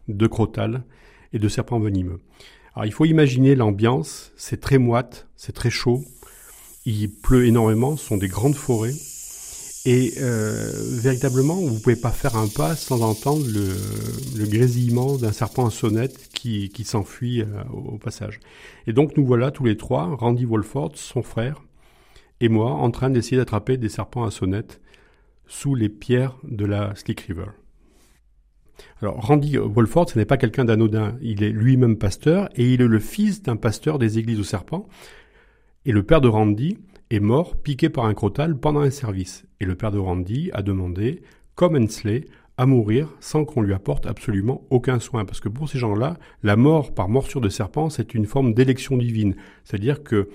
de 0.07 0.27
crotales 0.27 0.83
et 1.33 1.39
de 1.39 1.47
serpents 1.47 1.79
venimeux. 1.79 2.19
Alors, 2.75 2.85
il 2.85 2.91
faut 2.91 3.05
imaginer 3.05 3.55
l'ambiance. 3.55 4.33
C'est 4.35 4.59
très 4.59 4.77
moite, 4.77 5.27
c'est 5.35 5.53
très 5.53 5.69
chaud 5.69 6.03
il 6.85 7.11
pleut 7.11 7.45
énormément, 7.45 7.97
ce 7.97 8.05
sont 8.05 8.17
des 8.17 8.27
grandes 8.27 8.55
forêts. 8.55 8.93
Et 9.87 10.13
euh, 10.19 10.71
véritablement, 10.99 11.55
vous 11.55 11.79
pouvez 11.79 11.95
pas 11.95 12.11
faire 12.11 12.35
un 12.35 12.47
pas 12.47 12.75
sans 12.75 13.03
entendre 13.03 13.45
le, 13.45 13.75
le 14.35 14.47
grésillement 14.47 15.15
d'un 15.17 15.31
serpent 15.31 15.67
à 15.67 15.69
sonnette 15.69 16.29
qui, 16.33 16.69
qui 16.69 16.83
s'enfuit 16.83 17.41
euh, 17.41 17.45
au 17.71 17.99
passage. 17.99 18.39
Et 18.87 18.93
donc 18.93 19.15
nous 19.15 19.25
voilà 19.25 19.51
tous 19.51 19.63
les 19.63 19.77
trois, 19.77 20.15
Randy 20.15 20.45
Wolford, 20.45 20.93
son 20.95 21.21
frère, 21.21 21.61
et 22.41 22.49
moi, 22.49 22.71
en 22.71 22.89
train 22.89 23.11
d'essayer 23.11 23.37
d'attraper 23.37 23.77
des 23.77 23.89
serpents 23.89 24.25
à 24.25 24.31
sonnette 24.31 24.81
sous 25.47 25.75
les 25.75 25.89
pierres 25.89 26.35
de 26.43 26.65
la 26.65 26.95
Slick 26.95 27.21
River. 27.21 27.45
Alors 29.01 29.15
Randy 29.25 29.57
Wolford, 29.57 30.09
ce 30.09 30.19
n'est 30.19 30.25
pas 30.25 30.37
quelqu'un 30.37 30.65
d'anodin, 30.65 31.15
il 31.21 31.43
est 31.43 31.51
lui-même 31.51 31.97
pasteur 31.97 32.49
et 32.55 32.73
il 32.73 32.81
est 32.81 32.87
le 32.87 32.99
fils 32.99 33.43
d'un 33.43 33.55
pasteur 33.55 33.99
des 33.99 34.17
églises 34.17 34.39
aux 34.39 34.43
serpents 34.43 34.87
et 35.85 35.91
le 35.91 36.03
père 36.03 36.21
de 36.21 36.27
Randy 36.27 36.77
est 37.11 37.19
mort 37.19 37.55
piqué 37.55 37.89
par 37.89 38.05
un 38.05 38.13
crotal 38.13 38.57
pendant 38.57 38.79
un 38.81 38.89
service. 38.89 39.45
Et 39.59 39.65
le 39.65 39.75
père 39.75 39.91
de 39.91 39.99
Randy 39.99 40.49
a 40.53 40.61
demandé, 40.63 41.21
comme 41.53 41.75
Hensley, 41.75 42.25
à 42.57 42.65
mourir 42.65 43.09
sans 43.19 43.45
qu'on 43.45 43.61
lui 43.61 43.73
apporte 43.73 44.07
absolument 44.07 44.65
aucun 44.69 44.99
soin. 44.99 45.25
Parce 45.25 45.39
que 45.39 45.49
pour 45.49 45.69
ces 45.69 45.77
gens-là, 45.77 46.17
la 46.41 46.55
mort 46.55 46.93
par 46.93 47.09
morsure 47.09 47.41
de 47.41 47.49
serpent, 47.49 47.89
c'est 47.89 48.13
une 48.15 48.25
forme 48.25 48.53
d'élection 48.53 48.97
divine. 48.97 49.35
C'est-à-dire 49.63 50.03
que 50.03 50.29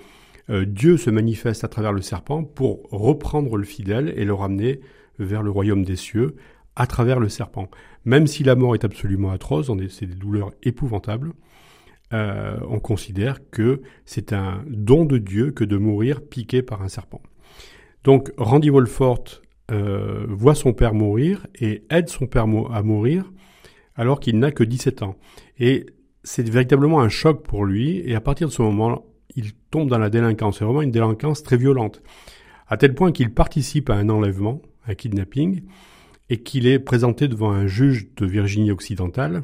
euh, 0.49 0.65
Dieu 0.65 0.97
se 0.97 1.09
manifeste 1.09 1.63
à 1.63 1.67
travers 1.67 1.93
le 1.93 2.01
serpent 2.01 2.43
pour 2.43 2.87
reprendre 2.91 3.57
le 3.57 3.65
fidèle 3.65 4.13
et 4.15 4.25
le 4.25 4.33
ramener 4.33 4.79
vers 5.19 5.43
le 5.43 5.51
royaume 5.51 5.83
des 5.83 5.95
cieux 5.95 6.35
à 6.75 6.87
travers 6.87 7.19
le 7.19 7.29
serpent. 7.29 7.69
Même 8.05 8.27
si 8.27 8.43
la 8.43 8.55
mort 8.55 8.73
est 8.75 8.85
absolument 8.85 9.31
atroce, 9.31 9.69
c'est 9.89 10.05
des 10.05 10.15
douleurs 10.15 10.51
épouvantables, 10.63 11.33
euh, 12.13 12.57
on 12.67 12.79
considère 12.79 13.49
que 13.49 13.81
c'est 14.05 14.33
un 14.33 14.63
don 14.67 15.05
de 15.05 15.17
Dieu 15.17 15.51
que 15.51 15.63
de 15.63 15.77
mourir 15.77 16.21
piqué 16.21 16.61
par 16.61 16.81
un 16.81 16.89
serpent. 16.89 17.21
Donc 18.03 18.31
Randy 18.37 18.69
Wolfort 18.69 19.41
euh, 19.71 20.25
voit 20.27 20.55
son 20.55 20.73
père 20.73 20.93
mourir 20.93 21.47
et 21.55 21.83
aide 21.89 22.09
son 22.09 22.27
père 22.27 22.43
à 22.43 22.83
mourir 22.83 23.31
alors 23.95 24.19
qu'il 24.19 24.39
n'a 24.39 24.51
que 24.51 24.63
17 24.63 25.03
ans. 25.03 25.15
Et 25.59 25.85
c'est 26.23 26.47
véritablement 26.47 27.01
un 27.01 27.09
choc 27.09 27.43
pour 27.43 27.65
lui 27.65 28.01
et 28.05 28.15
à 28.15 28.21
partir 28.21 28.47
de 28.47 28.53
ce 28.53 28.61
moment, 28.61 29.05
il 29.35 29.53
tombe 29.69 29.89
dans 29.89 29.97
la 29.97 30.09
délinquance. 30.09 30.59
C'est 30.59 30.65
vraiment 30.65 30.81
une 30.81 30.91
délinquance 30.91 31.43
très 31.43 31.57
violente. 31.57 32.01
À 32.67 32.77
tel 32.77 32.93
point 32.93 33.11
qu'il 33.11 33.33
participe 33.33 33.89
à 33.89 33.95
un 33.95 34.09
enlèvement, 34.09 34.61
un 34.87 34.95
kidnapping, 34.95 35.61
et 36.29 36.37
qu'il 36.37 36.65
est 36.65 36.79
présenté 36.79 37.27
devant 37.27 37.51
un 37.51 37.67
juge 37.67 38.07
de 38.15 38.25
Virginie 38.25 38.71
occidentale. 38.71 39.43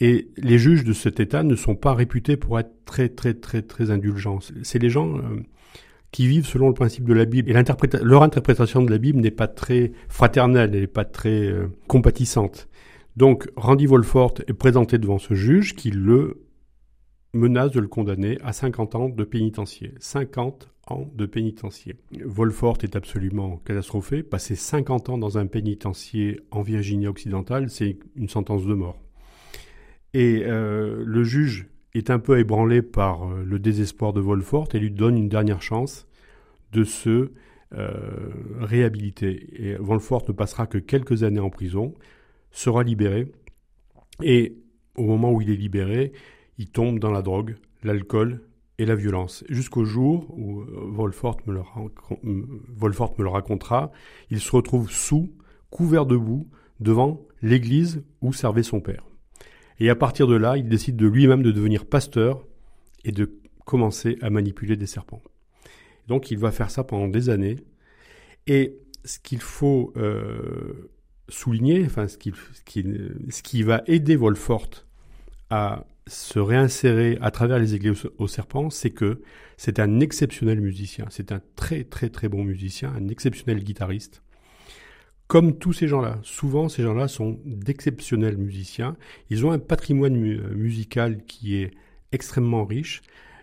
Et 0.00 0.28
les 0.38 0.58
juges 0.58 0.84
de 0.84 0.92
cet 0.92 1.20
État 1.20 1.42
ne 1.42 1.54
sont 1.54 1.76
pas 1.76 1.94
réputés 1.94 2.36
pour 2.36 2.58
être 2.58 2.72
très 2.86 3.08
très 3.08 3.34
très 3.34 3.62
très 3.62 3.90
indulgents. 3.90 4.38
C'est 4.62 4.78
les 4.78 4.88
gens 4.88 5.18
euh, 5.18 5.42
qui 6.10 6.26
vivent 6.26 6.46
selon 6.46 6.68
le 6.68 6.74
principe 6.74 7.04
de 7.04 7.12
la 7.12 7.26
Bible. 7.26 7.50
Et 7.50 7.62
leur 8.02 8.22
interprétation 8.22 8.82
de 8.82 8.90
la 8.90 8.98
Bible 8.98 9.20
n'est 9.20 9.30
pas 9.30 9.48
très 9.48 9.92
fraternelle, 10.08 10.70
elle 10.74 10.80
n'est 10.80 10.86
pas 10.86 11.04
très 11.04 11.46
euh, 11.46 11.66
compatissante. 11.86 12.68
Donc 13.16 13.50
Randy 13.56 13.86
Wolfort 13.86 14.34
est 14.46 14.54
présenté 14.54 14.96
devant 14.98 15.18
ce 15.18 15.34
juge 15.34 15.74
qui 15.74 15.90
le 15.90 16.42
menace 17.32 17.70
de 17.70 17.80
le 17.80 17.86
condamner 17.86 18.38
à 18.42 18.52
50 18.52 18.94
ans 18.94 19.08
de 19.08 19.24
pénitencier. 19.24 19.92
50 20.00 20.68
ans 20.88 21.08
de 21.14 21.26
pénitencier. 21.26 21.96
Wolfort 22.24 22.78
est 22.82 22.96
absolument 22.96 23.60
catastrophé. 23.64 24.22
Passer 24.22 24.56
50 24.56 25.10
ans 25.10 25.18
dans 25.18 25.38
un 25.38 25.46
pénitencier 25.46 26.40
en 26.50 26.62
Virginie 26.62 27.06
occidentale, 27.06 27.70
c'est 27.70 27.98
une 28.16 28.28
sentence 28.28 28.64
de 28.64 28.74
mort. 28.74 28.98
Et 30.14 30.42
euh, 30.44 31.02
le 31.04 31.24
juge 31.24 31.68
est 31.94 32.10
un 32.10 32.18
peu 32.18 32.38
ébranlé 32.38 32.82
par 32.82 33.28
euh, 33.28 33.44
le 33.44 33.58
désespoir 33.58 34.12
de 34.12 34.20
Wolfort 34.20 34.68
et 34.74 34.78
lui 34.78 34.90
donne 34.90 35.16
une 35.16 35.28
dernière 35.28 35.62
chance 35.62 36.06
de 36.72 36.84
se 36.84 37.30
euh, 37.72 37.90
réhabiliter. 38.58 39.48
Et 39.54 39.76
Wolfort 39.76 40.24
ne 40.28 40.32
passera 40.32 40.66
que 40.66 40.78
quelques 40.78 41.22
années 41.22 41.40
en 41.40 41.50
prison, 41.50 41.94
sera 42.50 42.82
libéré, 42.82 43.30
et 44.22 44.56
au 44.96 45.04
moment 45.04 45.32
où 45.32 45.40
il 45.40 45.50
est 45.50 45.56
libéré, 45.56 46.12
il 46.58 46.68
tombe 46.68 46.98
dans 46.98 47.12
la 47.12 47.22
drogue, 47.22 47.56
l'alcool 47.84 48.40
et 48.78 48.86
la 48.86 48.96
violence. 48.96 49.44
Jusqu'au 49.48 49.84
jour 49.84 50.36
où 50.36 50.64
Wolfort 50.66 51.36
me, 51.46 51.54
le 51.54 51.62
Wolfort 52.76 53.14
me 53.18 53.22
le 53.22 53.30
racontera, 53.30 53.92
il 54.30 54.40
se 54.40 54.50
retrouve 54.50 54.90
sous, 54.90 55.32
couvert 55.70 56.06
de 56.06 56.16
boue, 56.16 56.48
devant 56.80 57.24
l'église 57.40 58.02
où 58.20 58.32
servait 58.32 58.64
son 58.64 58.80
père. 58.80 59.09
Et 59.80 59.88
à 59.88 59.96
partir 59.96 60.26
de 60.26 60.36
là, 60.36 60.56
il 60.56 60.68
décide 60.68 60.96
de 60.96 61.06
lui-même 61.06 61.42
de 61.42 61.50
devenir 61.50 61.86
pasteur 61.86 62.46
et 63.04 63.12
de 63.12 63.32
commencer 63.64 64.18
à 64.20 64.28
manipuler 64.28 64.76
des 64.76 64.86
serpents. 64.86 65.22
Donc 66.06 66.30
il 66.30 66.38
va 66.38 66.50
faire 66.50 66.70
ça 66.70 66.84
pendant 66.84 67.08
des 67.08 67.30
années. 67.30 67.56
Et 68.46 68.76
ce 69.04 69.18
qu'il 69.18 69.40
faut 69.40 69.92
euh, 69.96 70.90
souligner, 71.28 71.84
enfin 71.86 72.08
ce 72.08 72.18
qui, 72.18 73.62
va 73.62 73.82
aider 73.86 74.16
Wolfort 74.16 74.84
à 75.48 75.86
se 76.06 76.38
réinsérer 76.38 77.16
à 77.20 77.30
travers 77.30 77.58
les 77.58 77.74
églises 77.74 78.08
aux 78.18 78.28
serpents, 78.28 78.68
c'est 78.68 78.90
que 78.90 79.22
c'est 79.56 79.78
un 79.78 80.00
exceptionnel 80.00 80.60
musicien. 80.60 81.06
C'est 81.10 81.32
un 81.32 81.40
très 81.56 81.84
très 81.84 82.10
très 82.10 82.28
bon 82.28 82.44
musicien, 82.44 82.92
un 82.94 83.08
exceptionnel 83.08 83.62
guitariste 83.62 84.22
comme 85.30 85.56
tous 85.56 85.72
ces 85.72 85.86
gens-là. 85.86 86.18
Souvent, 86.24 86.68
ces 86.68 86.82
gens-là 86.82 87.06
sont 87.06 87.38
d'exceptionnels 87.44 88.36
musiciens. 88.36 88.96
Ils 89.30 89.46
ont 89.46 89.52
un 89.52 89.60
patrimoine 89.60 90.16
musical 90.16 91.22
qui 91.24 91.54
est 91.54 91.70
extrêmement 92.10 92.64
riche. 92.64 93.02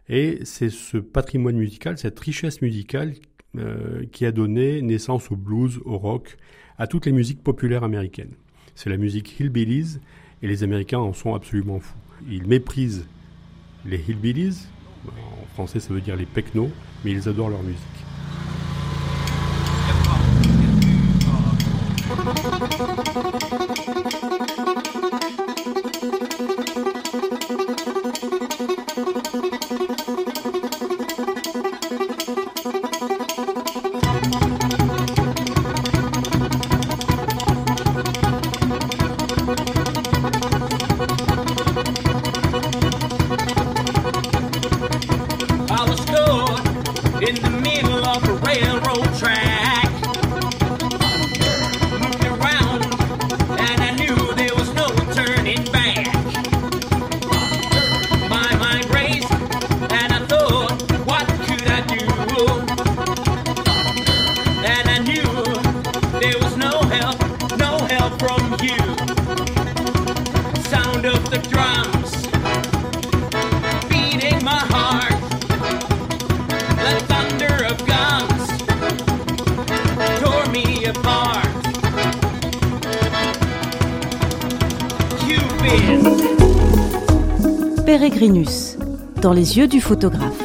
Et 0.10 0.39
c'est 0.43 0.69
ce 0.69 0.97
patrimoine 0.97 1.56
musical, 1.56 1.97
cette 1.97 2.19
richesse 2.19 2.62
musicale 2.62 3.13
euh, 3.56 4.04
qui 4.12 4.26
a 4.26 4.34
donné 4.34 4.82
naissance 4.82 5.32
au 5.32 5.38
blues, 5.38 5.80
au 5.86 5.97
rock, 5.97 6.36
à 6.78 6.88
toutes 6.88 7.06
les 7.06 7.13
musiques 7.13 7.41
populaires 7.41 7.86
américaines. 7.86 8.34
C'est 8.76 8.89
la 8.89 8.97
musique 8.97 9.39
hillbillies 9.39 10.00
et 10.41 10.47
les 10.50 10.63
Américains 10.63 11.00
en 11.00 11.13
sont 11.13 11.36
absolument 11.36 11.80
fous. 11.80 11.95
Ils 12.30 12.47
méprisent 12.47 13.08
les 13.86 14.04
hillbillies, 14.10 14.67
en 15.08 15.45
français 15.54 15.80
ça 15.80 15.93
veut 15.93 16.02
dire 16.02 16.17
les 16.17 16.26
pecnos, 16.26 16.69
mais 17.06 17.12
ils 17.12 17.30
adorent 17.30 17.50
leur 17.50 17.63
musique. 17.63 17.96
Thank 22.17 22.71
you. 22.71 22.76
Les 89.33 89.57
yeux 89.57 89.67
du 89.67 89.81
photographe. 89.81 90.41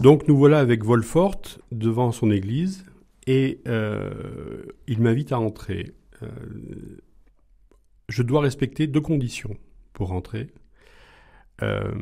Donc 0.00 0.28
nous 0.28 0.36
voilà 0.36 0.58
avec 0.58 0.84
Wolfort 0.84 1.40
devant 1.72 2.12
son 2.12 2.30
église 2.30 2.84
et 3.26 3.60
euh, 3.66 4.62
il 4.86 5.00
m'invite 5.00 5.32
à 5.32 5.38
entrer. 5.38 5.92
Euh, 6.22 6.28
je 8.08 8.22
dois 8.22 8.42
respecter 8.42 8.86
deux 8.86 9.00
conditions 9.00 9.56
pour 9.94 10.12
entrer. 10.12 10.48
Euh, 11.62 11.92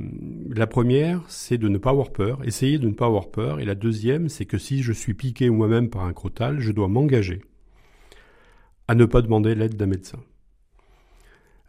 la 0.48 0.66
première, 0.66 1.22
c'est 1.29 1.59
de 1.59 1.68
ne 1.68 1.79
pas 1.79 1.90
avoir 1.90 2.11
peur, 2.11 2.42
essayer 2.44 2.79
de 2.79 2.88
ne 2.88 2.94
pas 2.94 3.07
avoir 3.07 3.31
peur. 3.31 3.61
Et 3.61 3.64
la 3.64 3.75
deuxième, 3.75 4.29
c'est 4.29 4.46
que 4.46 4.59
si 4.59 4.83
je 4.83 4.92
suis 4.92 5.14
piqué 5.14 5.51
moi-même 5.51 5.90
par 5.90 6.05
un 6.05 6.12
crotal, 6.12 6.59
je 6.59 6.72
dois 6.72 6.88
m'engager 6.88 7.42
à 8.88 8.94
ne 8.94 9.05
pas 9.05 9.22
demander 9.22 9.55
l'aide 9.55 9.77
d'un 9.77 9.87
médecin. 9.87 10.18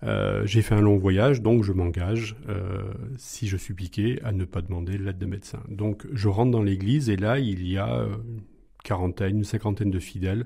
Euh, 0.04 0.46
j'ai 0.46 0.62
fait 0.62 0.76
un 0.76 0.82
long 0.82 0.98
voyage, 0.98 1.42
donc 1.42 1.64
je 1.64 1.72
m'engage, 1.72 2.36
euh, 2.50 2.94
si 3.18 3.48
je 3.48 3.56
suis 3.56 3.74
piqué, 3.74 4.20
à 4.24 4.32
ne 4.32 4.44
pas 4.44 4.62
demander 4.62 4.98
l'aide 4.98 5.18
d'un 5.18 5.28
médecin. 5.28 5.62
Donc 5.70 6.06
je 6.12 6.28
rentre 6.28 6.52
dans 6.52 6.62
l'église 6.62 7.10
et 7.10 7.16
là, 7.16 7.40
il 7.40 7.66
y 7.66 7.78
a 7.78 8.06
une 8.06 8.42
quarantaine, 8.84 9.38
une 9.38 9.44
cinquantaine 9.44 9.92
de 9.92 10.00
fidèles. 10.00 10.46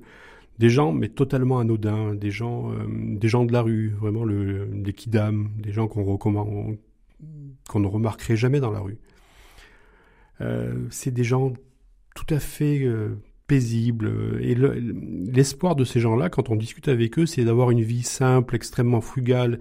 Des 0.60 0.70
gens, 0.70 0.91
mais 0.91 1.10
totalement 1.10 1.60
anodins, 1.60 2.15
des 2.15 2.32
gens, 2.32 2.72
des 2.89 3.28
gens 3.28 3.46
de 3.46 3.54
la 3.54 3.62
rue, 3.62 3.89
vraiment 3.89 4.24
le, 4.24 4.67
des 4.72 4.93
kidam, 4.93 5.52
des 5.58 5.72
gens 5.72 5.88
qu'on 5.88 6.78
ne 7.76 7.88
remarquerait 7.88 8.36
jamais 8.36 8.60
dans 8.60 8.72
la 8.72 8.80
rue. 8.80 8.98
Euh, 10.41 10.88
c'est 10.89 11.12
des 11.12 11.24
gens 11.24 11.54
tout 12.15 12.34
à 12.34 12.39
fait 12.39 12.88
euh, 13.47 13.55
paisibles. 13.55 14.39
Et 14.41 14.55
l'espoir 14.55 15.75
de 15.75 15.83
ces 15.83 15.99
gens-là, 15.99 16.29
quand 16.29 16.49
on 16.49 16.55
discute 16.55 16.88
avec 16.88 17.17
eux, 17.19 17.25
c'est 17.25 17.43
d'avoir 17.43 17.71
une 17.71 17.81
vie 17.81 18.03
simple, 18.03 18.55
extrêmement 18.55 19.01
frugale. 19.01 19.60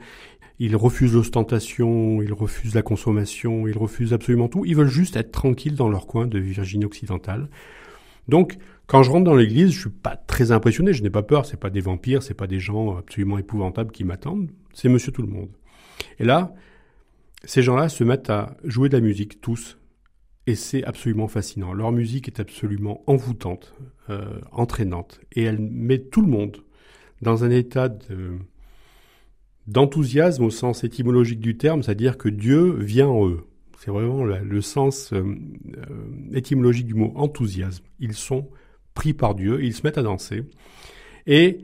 Ils 0.59 0.77
refusent 0.77 1.15
l'ostentation, 1.15 2.23
ils 2.23 2.33
refusent 2.33 2.75
la 2.75 2.83
consommation, 2.83 3.67
ils 3.67 3.77
refusent 3.77 4.15
absolument 4.15 4.49
tout. 4.49 4.65
Ils 4.65 4.75
veulent 4.75 4.89
juste 4.89 5.17
être 5.17 5.33
tranquilles 5.33 5.75
dans 5.75 5.89
leur 5.89 6.07
coin 6.07 6.27
de 6.27 6.39
Virginie 6.39 6.87
occidentale. 6.87 7.49
Donc, 8.29 8.57
quand 8.87 9.03
je 9.03 9.11
rentre 9.11 9.25
dans 9.25 9.35
l'église, 9.35 9.73
je 9.73 9.81
suis 9.81 9.91
pas 9.91 10.17
très 10.17 10.53
impressionné, 10.53 10.93
je 10.93 11.03
n'ai 11.03 11.11
pas 11.11 11.23
peur, 11.23 11.45
c'est 11.45 11.59
pas 11.59 11.71
des 11.71 11.81
vampires, 11.81 12.23
c'est 12.23 12.35
pas 12.35 12.47
des 12.47 12.61
gens 12.61 12.97
absolument 12.97 13.39
épouvantables 13.39 13.91
qui 13.91 14.05
m'attendent, 14.05 14.51
c'est 14.73 14.89
monsieur 14.89 15.13
tout 15.13 15.23
le 15.23 15.29
monde. 15.29 15.51
Et 16.19 16.25
là, 16.25 16.55
ces 17.45 17.63
gens-là 17.63 17.89
se 17.89 18.05
mettent 18.05 18.31
à 18.31 18.57
jouer 18.65 18.89
de 18.89 18.97
la 18.97 19.01
musique, 19.01 19.41
tous, 19.41 19.79
et 20.47 20.55
c'est 20.55 20.85
absolument 20.85 21.29
fascinant. 21.29 21.73
Leur 21.73 21.93
musique 21.93 22.29
est 22.29 22.41
absolument 22.41 23.03
envoûtante, 23.07 23.75
euh, 24.11 24.41
entraînante, 24.53 25.21
et 25.33 25.43
elle 25.43 25.59
met 25.59 25.99
tout 25.99 26.21
le 26.21 26.29
monde 26.29 26.59
dans 27.23 27.45
un 27.45 27.51
état 27.51 27.89
d'enthousiasme 29.67 30.45
au 30.45 30.51
sens 30.51 30.85
étymologique 30.85 31.41
du 31.41 31.57
terme, 31.57 31.83
c'est-à-dire 31.83 32.19
que 32.19 32.29
Dieu 32.29 32.77
vient 32.79 33.09
en 33.09 33.29
eux. 33.29 33.45
C'est 33.79 33.91
vraiment 33.91 34.25
le, 34.25 34.61
sens 34.61 35.13
euh, 35.13 35.23
euh, 35.23 36.33
étymologique 36.33 36.87
du 36.87 36.95
mot 36.95 37.13
enthousiasme. 37.15 37.85
Ils 38.01 38.15
sont 38.15 38.49
pris 38.95 39.13
par 39.13 39.35
Dieu, 39.35 39.63
ils 39.63 39.75
se 39.75 39.83
mettent 39.83 39.99
à 39.99 40.03
danser. 40.03 40.45
Et 41.27 41.61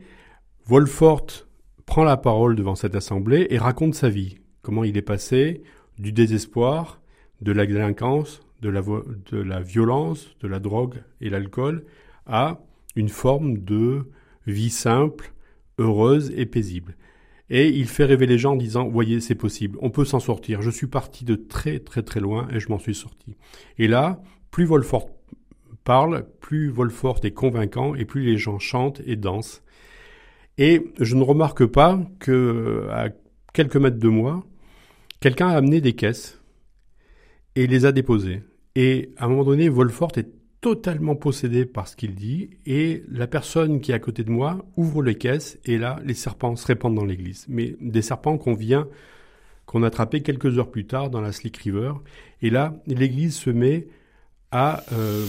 Wolfort 0.65 1.47
prend 1.85 2.03
la 2.03 2.17
parole 2.17 2.55
devant 2.55 2.75
cette 2.75 2.95
assemblée 2.95 3.47
et 3.49 3.57
raconte 3.57 3.95
sa 3.95 4.09
vie, 4.09 4.37
comment 4.61 4.83
il 4.83 4.97
est 4.97 5.01
passé 5.01 5.63
du 5.99 6.11
désespoir, 6.11 7.01
de 7.41 7.51
la 7.51 7.65
délinquance, 7.65 8.41
de 8.63 9.41
la, 9.41 9.61
violence, 9.61 10.35
de 10.41 10.47
la 10.47 10.59
drogue 10.59 11.01
et 11.21 11.29
l'alcool, 11.29 11.83
à 12.25 12.59
une 12.95 13.09
forme 13.09 13.57
de 13.57 14.09
vie 14.47 14.69
simple, 14.69 15.33
heureuse 15.77 16.31
et 16.35 16.45
paisible. 16.45 16.95
Et 17.49 17.67
il 17.69 17.87
fait 17.87 18.05
rêver 18.05 18.25
les 18.25 18.37
gens 18.37 18.53
en 18.53 18.55
disant, 18.55 18.87
voyez, 18.87 19.19
c'est 19.19 19.35
possible, 19.35 19.77
on 19.81 19.89
peut 19.89 20.05
s'en 20.05 20.19
sortir. 20.19 20.61
Je 20.61 20.71
suis 20.71 20.87
parti 20.87 21.25
de 21.25 21.35
très 21.35 21.79
très 21.79 22.01
très 22.01 22.19
loin 22.19 22.47
et 22.51 22.59
je 22.59 22.69
m'en 22.69 22.79
suis 22.79 22.95
sorti. 22.95 23.35
Et 23.77 23.87
là, 23.87 24.21
plus 24.49 24.65
Wolfort 24.65 25.09
parle, 25.83 26.25
plus 26.39 26.69
Wolfort 26.69 27.19
est 27.23 27.31
convaincant 27.31 27.95
et 27.95 28.05
plus 28.05 28.23
les 28.23 28.37
gens 28.37 28.59
chantent 28.59 29.01
et 29.05 29.17
dansent. 29.17 29.61
Et 30.57 30.93
je 30.99 31.15
ne 31.15 31.23
remarque 31.23 31.65
pas 31.65 31.99
que 32.19 32.87
à 32.91 33.09
quelques 33.53 33.75
mètres 33.75 33.99
de 33.99 34.07
moi, 34.07 34.45
quelqu'un 35.19 35.49
a 35.49 35.57
amené 35.57 35.81
des 35.81 35.93
caisses 35.93 36.39
et 37.55 37.67
les 37.67 37.85
a 37.85 37.91
déposées. 37.91 38.41
Et 38.75 39.13
à 39.17 39.25
un 39.25 39.27
moment 39.27 39.43
donné, 39.43 39.69
Wolfort 39.69 40.11
est 40.17 40.29
totalement 40.63 41.15
possédé 41.15 41.65
par 41.65 41.87
ce 41.87 41.95
qu'il 41.95 42.15
dit, 42.15 42.51
et 42.65 43.03
la 43.09 43.27
personne 43.27 43.81
qui 43.81 43.91
est 43.91 43.95
à 43.95 43.99
côté 43.99 44.23
de 44.23 44.31
moi 44.31 44.65
ouvre 44.77 45.03
les 45.03 45.15
caisses, 45.15 45.59
et 45.65 45.77
là, 45.77 45.99
les 46.05 46.13
serpents 46.13 46.55
se 46.55 46.65
répandent 46.65 46.95
dans 46.95 47.05
l'église. 47.05 47.45
Mais 47.49 47.75
des 47.81 48.01
serpents 48.01 48.37
qu'on 48.37 48.53
vient, 48.53 48.87
qu'on 49.65 49.83
a 49.83 49.87
attrapés 49.87 50.21
quelques 50.21 50.57
heures 50.57 50.71
plus 50.71 50.87
tard 50.87 51.09
dans 51.09 51.19
la 51.19 51.33
Slick 51.33 51.57
River, 51.57 51.91
et 52.41 52.49
là, 52.49 52.75
l'église 52.87 53.35
se 53.35 53.49
met 53.49 53.87
à 54.51 54.83
euh, 54.93 55.25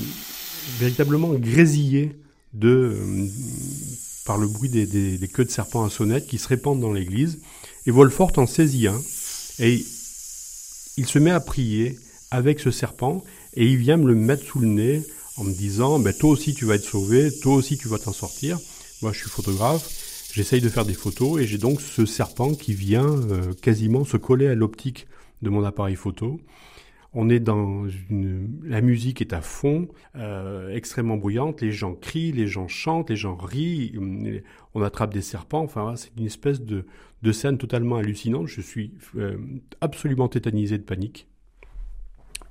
véritablement 0.78 1.34
grésiller 1.34 2.12
de, 2.52 2.68
euh, 2.68 3.26
par 4.24 4.38
le 4.38 4.46
bruit 4.46 4.68
des, 4.68 4.86
des, 4.86 5.28
queues 5.28 5.44
de 5.44 5.50
serpents 5.50 5.84
à 5.84 5.90
sonnette 5.90 6.28
qui 6.28 6.38
se 6.38 6.46
répandent 6.46 6.80
dans 6.80 6.92
l'église, 6.92 7.42
et 7.86 7.90
Wolfort 7.90 8.38
en 8.38 8.46
saisit 8.46 8.86
un, 8.86 9.00
et 9.58 9.80
il 10.96 11.06
se 11.06 11.18
met 11.18 11.32
à 11.32 11.40
prier 11.40 11.98
avec 12.34 12.58
ce 12.58 12.72
serpent, 12.72 13.22
et 13.54 13.64
il 13.64 13.76
vient 13.76 13.96
me 13.96 14.08
le 14.08 14.16
mettre 14.16 14.42
sous 14.42 14.58
le 14.58 14.66
nez 14.66 15.02
en 15.36 15.44
me 15.44 15.52
disant 15.52 16.00
ben, 16.00 16.12
toi 16.12 16.30
aussi 16.30 16.52
tu 16.52 16.64
vas 16.64 16.74
être 16.74 16.84
sauvé, 16.84 17.30
toi 17.40 17.54
aussi 17.54 17.78
tu 17.78 17.86
vas 17.86 17.98
t'en 17.98 18.12
sortir. 18.12 18.58
Moi 19.02 19.12
je 19.12 19.18
suis 19.20 19.30
photographe, 19.30 20.30
j'essaye 20.32 20.60
de 20.60 20.68
faire 20.68 20.84
des 20.84 20.94
photos 20.94 21.40
et 21.40 21.46
j'ai 21.46 21.58
donc 21.58 21.80
ce 21.80 22.04
serpent 22.04 22.54
qui 22.54 22.74
vient 22.74 23.06
euh, 23.06 23.52
quasiment 23.62 24.04
se 24.04 24.16
coller 24.16 24.48
à 24.48 24.56
l'optique 24.56 25.06
de 25.42 25.50
mon 25.50 25.62
appareil 25.62 25.94
photo. 25.94 26.40
On 27.16 27.28
est 27.28 27.38
dans 27.38 27.86
une... 28.10 28.48
La 28.64 28.80
musique 28.80 29.20
est 29.20 29.32
à 29.32 29.40
fond, 29.40 29.86
euh, 30.16 30.74
extrêmement 30.74 31.16
bruyante, 31.16 31.60
les 31.60 31.70
gens 31.70 31.94
crient, 31.94 32.32
les 32.32 32.48
gens 32.48 32.66
chantent, 32.66 33.10
les 33.10 33.16
gens 33.16 33.36
rient, 33.36 33.94
on 34.74 34.82
attrape 34.82 35.14
des 35.14 35.22
serpents, 35.22 35.62
enfin 35.62 35.94
c'est 35.94 36.10
une 36.18 36.26
espèce 36.26 36.60
de, 36.60 36.84
scène 37.30 37.58
totalement 37.58 37.96
hallucinante. 37.96 38.48
Je 38.48 38.60
suis 38.60 38.92
euh, 39.14 39.36
absolument 39.80 40.26
tétanisé 40.26 40.78
de 40.78 40.82
panique. 40.82 41.28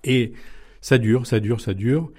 Et 0.04 0.34
ça 0.82 0.98
dure, 0.98 1.26
ça 1.26 1.40
dure, 1.40 1.62
ça 1.62 1.74
dure. 1.74 2.12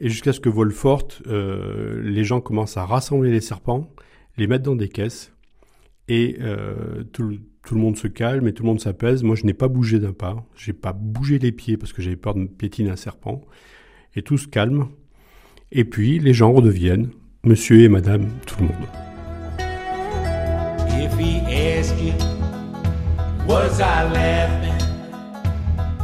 Et 0.00 0.08
jusqu'à 0.08 0.32
ce 0.32 0.40
que 0.40 0.48
Wolfort, 0.48 1.08
euh, 1.26 2.00
les 2.02 2.24
gens 2.24 2.40
commencent 2.40 2.76
à 2.76 2.84
rassembler 2.84 3.30
les 3.30 3.40
serpents, 3.40 3.90
les 4.36 4.46
mettre 4.46 4.64
dans 4.64 4.76
des 4.76 4.88
caisses, 4.88 5.32
et 6.08 6.36
euh, 6.40 7.02
tout, 7.12 7.28
le 7.28 7.76
monde 7.76 7.96
se 7.96 8.08
calme 8.08 8.48
et 8.48 8.54
tout 8.54 8.62
le 8.62 8.68
monde 8.68 8.80
s'apaise. 8.80 9.22
Moi, 9.22 9.36
je 9.36 9.44
n'ai 9.44 9.52
pas 9.52 9.68
bougé 9.68 9.98
d'un 9.98 10.12
pas, 10.12 10.36
j'ai 10.56 10.72
pas 10.72 10.92
bougé 10.92 11.38
les 11.38 11.52
pieds 11.52 11.76
parce 11.76 11.92
que 11.92 12.00
j'avais 12.00 12.16
peur 12.16 12.34
de 12.34 12.46
piétiner 12.46 12.90
un 12.90 12.96
serpent, 12.96 13.42
et 14.14 14.22
tout 14.22 14.38
se 14.38 14.48
calme. 14.48 14.88
Et 15.70 15.84
puis, 15.84 16.18
les 16.18 16.32
gens 16.32 16.52
redeviennent 16.52 17.10
monsieur 17.44 17.80
et 17.80 17.88
madame 17.88 18.28
tout 18.46 18.56
le 18.60 18.68
monde. 18.68 18.88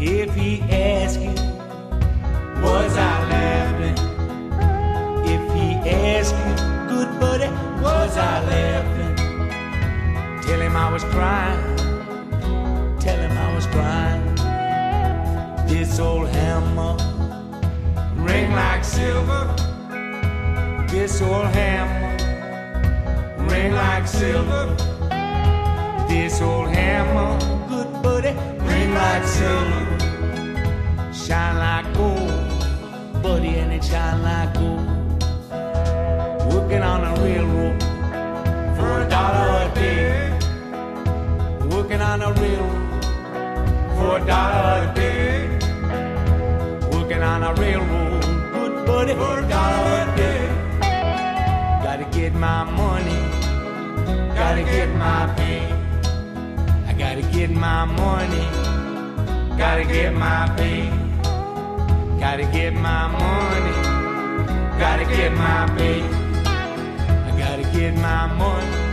If 0.06 0.34
he 0.34 0.60
asked 0.70 1.18
you, 1.18 1.32
was 2.60 2.94
I 2.94 3.24
laughing? 3.32 3.96
If 5.24 5.42
he 5.54 5.76
asked 5.88 6.34
you, 6.44 6.54
good 6.94 7.08
buddy, 7.18 7.48
was 7.82 8.14
I 8.18 8.44
laughing? 8.44 9.16
Tell 10.42 10.60
him 10.60 10.76
I 10.76 10.92
was 10.92 11.04
crying. 11.04 11.76
Tell 13.00 13.18
him 13.18 13.32
I 13.32 13.54
was 13.54 13.66
crying. 13.68 14.34
This 15.66 15.98
old 15.98 16.28
hammer 16.28 16.98
ring 18.16 18.52
like 18.52 18.84
silver. 18.84 19.54
This 20.90 21.22
old 21.22 21.46
hammer 21.46 22.12
ring 23.48 23.72
like 23.72 24.06
silver. 24.06 24.76
This 26.06 26.42
old 26.42 26.68
hammer, 26.68 27.38
good 27.70 28.02
buddy, 28.02 28.32
ring 28.68 28.92
like 28.92 29.24
silver. 29.24 29.93
Shine 31.26 31.56
like 31.56 31.94
gold 31.94 33.22
buddy 33.22 33.56
and 33.56 33.72
it 33.72 33.82
shine 33.82 34.22
like 34.22 34.52
gold. 34.52 34.86
Working 36.52 36.82
on 36.82 37.00
a 37.02 37.14
railroad 37.22 37.82
for 38.76 39.00
a 39.00 39.08
dollar 39.08 39.48
a 39.64 39.74
day. 39.74 40.38
Working 41.70 42.02
on 42.02 42.20
a 42.20 42.30
railroad 42.34 43.04
for 43.96 44.18
a 44.18 44.26
dollar 44.26 44.90
a 44.90 44.94
day. 44.94 45.48
Working 46.92 47.22
on 47.22 47.42
a 47.42 47.54
railroad, 47.54 48.22
good 48.52 48.86
buddy, 48.86 49.14
for 49.14 49.38
a 49.38 49.48
dollar 49.48 50.02
a 50.02 50.16
day. 50.18 50.44
Gotta 51.82 52.04
get 52.12 52.34
my 52.34 52.64
money, 52.64 53.20
gotta 54.34 54.62
get 54.62 54.90
my 54.94 55.32
pay. 55.38 55.72
I 56.86 56.92
gotta 56.92 57.22
get 57.32 57.50
my 57.50 57.86
money, 57.86 58.46
gotta 59.56 59.84
get 59.84 60.12
my 60.12 60.52
pay. 60.58 61.03
Gotta 62.24 62.46
get 62.46 62.72
my 62.72 63.06
money, 63.06 64.78
gotta 64.78 65.04
get 65.04 65.30
my 65.34 65.68
pay. 65.76 66.00
I 66.00 67.34
gotta 67.38 67.64
get 67.64 67.94
my 67.96 68.26
money. 68.32 68.83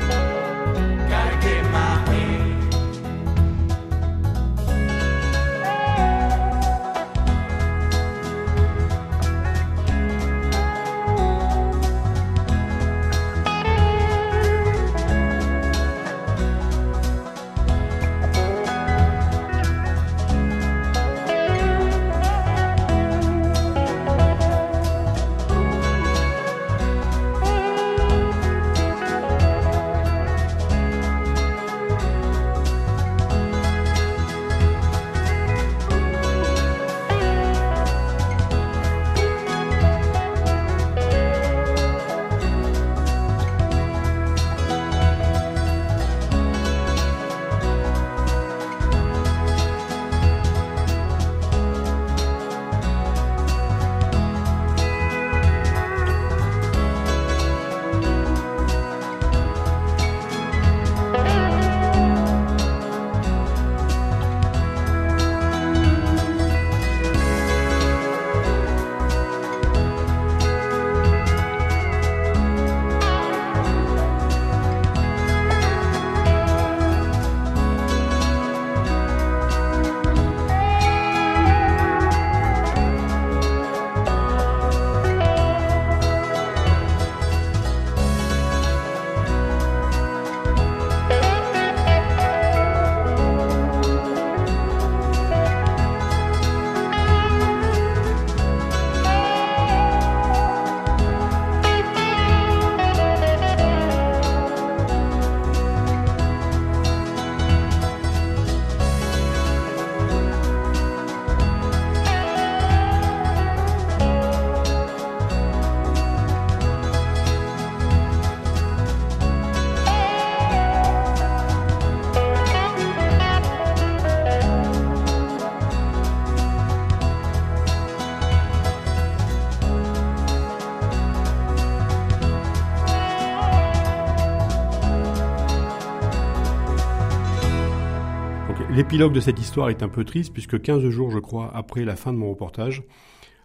L'épilogue 138.71 139.12
de 139.12 139.19
cette 139.19 139.39
histoire 139.39 139.69
est 139.69 139.84
un 139.84 139.89
peu 139.89 140.05
triste 140.05 140.31
puisque 140.31 140.62
15 140.62 140.88
jours, 140.89 141.12
je 141.12 141.19
crois, 141.19 141.51
après 141.53 141.84
la 141.84 141.95
fin 141.95 142.13
de 142.13 142.17
mon 142.17 142.29
reportage, 142.29 142.84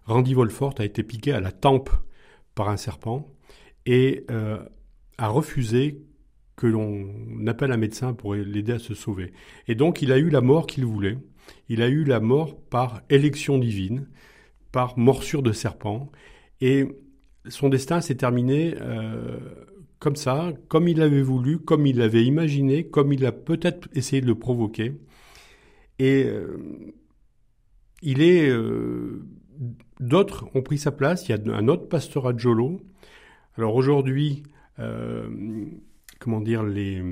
Randy 0.04 0.34
Wolfort 0.34 0.74
a 0.78 0.84
été 0.84 1.02
piqué 1.02 1.32
à 1.32 1.40
la 1.40 1.50
tempe 1.50 1.90
par 2.54 2.68
un 2.68 2.76
serpent 2.76 3.28
et 3.86 4.24
euh, 4.30 4.58
a 5.18 5.28
refusé 5.28 6.00
que 6.54 6.66
l'on 6.66 7.46
appelle 7.48 7.72
un 7.72 7.76
médecin 7.76 8.14
pour 8.14 8.34
l'aider 8.34 8.72
à 8.72 8.78
se 8.78 8.94
sauver. 8.94 9.32
Et 9.66 9.74
donc 9.74 10.00
il 10.00 10.12
a 10.12 10.18
eu 10.18 10.30
la 10.30 10.40
mort 10.40 10.66
qu'il 10.66 10.86
voulait. 10.86 11.18
Il 11.68 11.82
a 11.82 11.88
eu 11.88 12.04
la 12.04 12.20
mort 12.20 12.56
par 12.56 13.02
élection 13.10 13.58
divine, 13.58 14.08
par 14.70 14.96
morsure 14.96 15.42
de 15.42 15.52
serpent. 15.52 16.10
Et 16.60 16.86
son 17.48 17.68
destin 17.68 18.00
s'est 18.00 18.14
terminé 18.14 18.74
euh, 18.80 19.38
comme 19.98 20.16
ça, 20.16 20.52
comme 20.68 20.88
il 20.88 20.98
l'avait 20.98 21.22
voulu, 21.22 21.58
comme 21.58 21.86
il 21.86 21.98
l'avait 21.98 22.24
imaginé, 22.24 22.84
comme 22.84 23.12
il 23.12 23.26
a 23.26 23.32
peut-être 23.32 23.88
essayé 23.92 24.22
de 24.22 24.26
le 24.26 24.36
provoquer. 24.36 24.94
Et 25.98 26.24
euh, 26.24 26.58
il 28.02 28.22
est... 28.22 28.48
Euh, 28.48 29.24
d'autres 30.00 30.46
ont 30.54 30.62
pris 30.62 30.78
sa 30.78 30.92
place. 30.92 31.28
Il 31.28 31.32
y 31.32 31.34
a 31.34 31.54
un 31.54 31.68
autre 31.68 31.88
pasteur 31.88 32.26
à 32.26 32.36
Jolo. 32.36 32.80
Alors 33.56 33.74
aujourd'hui, 33.74 34.42
comment 36.18 36.42
dire, 36.42 36.62
les, 36.62 37.02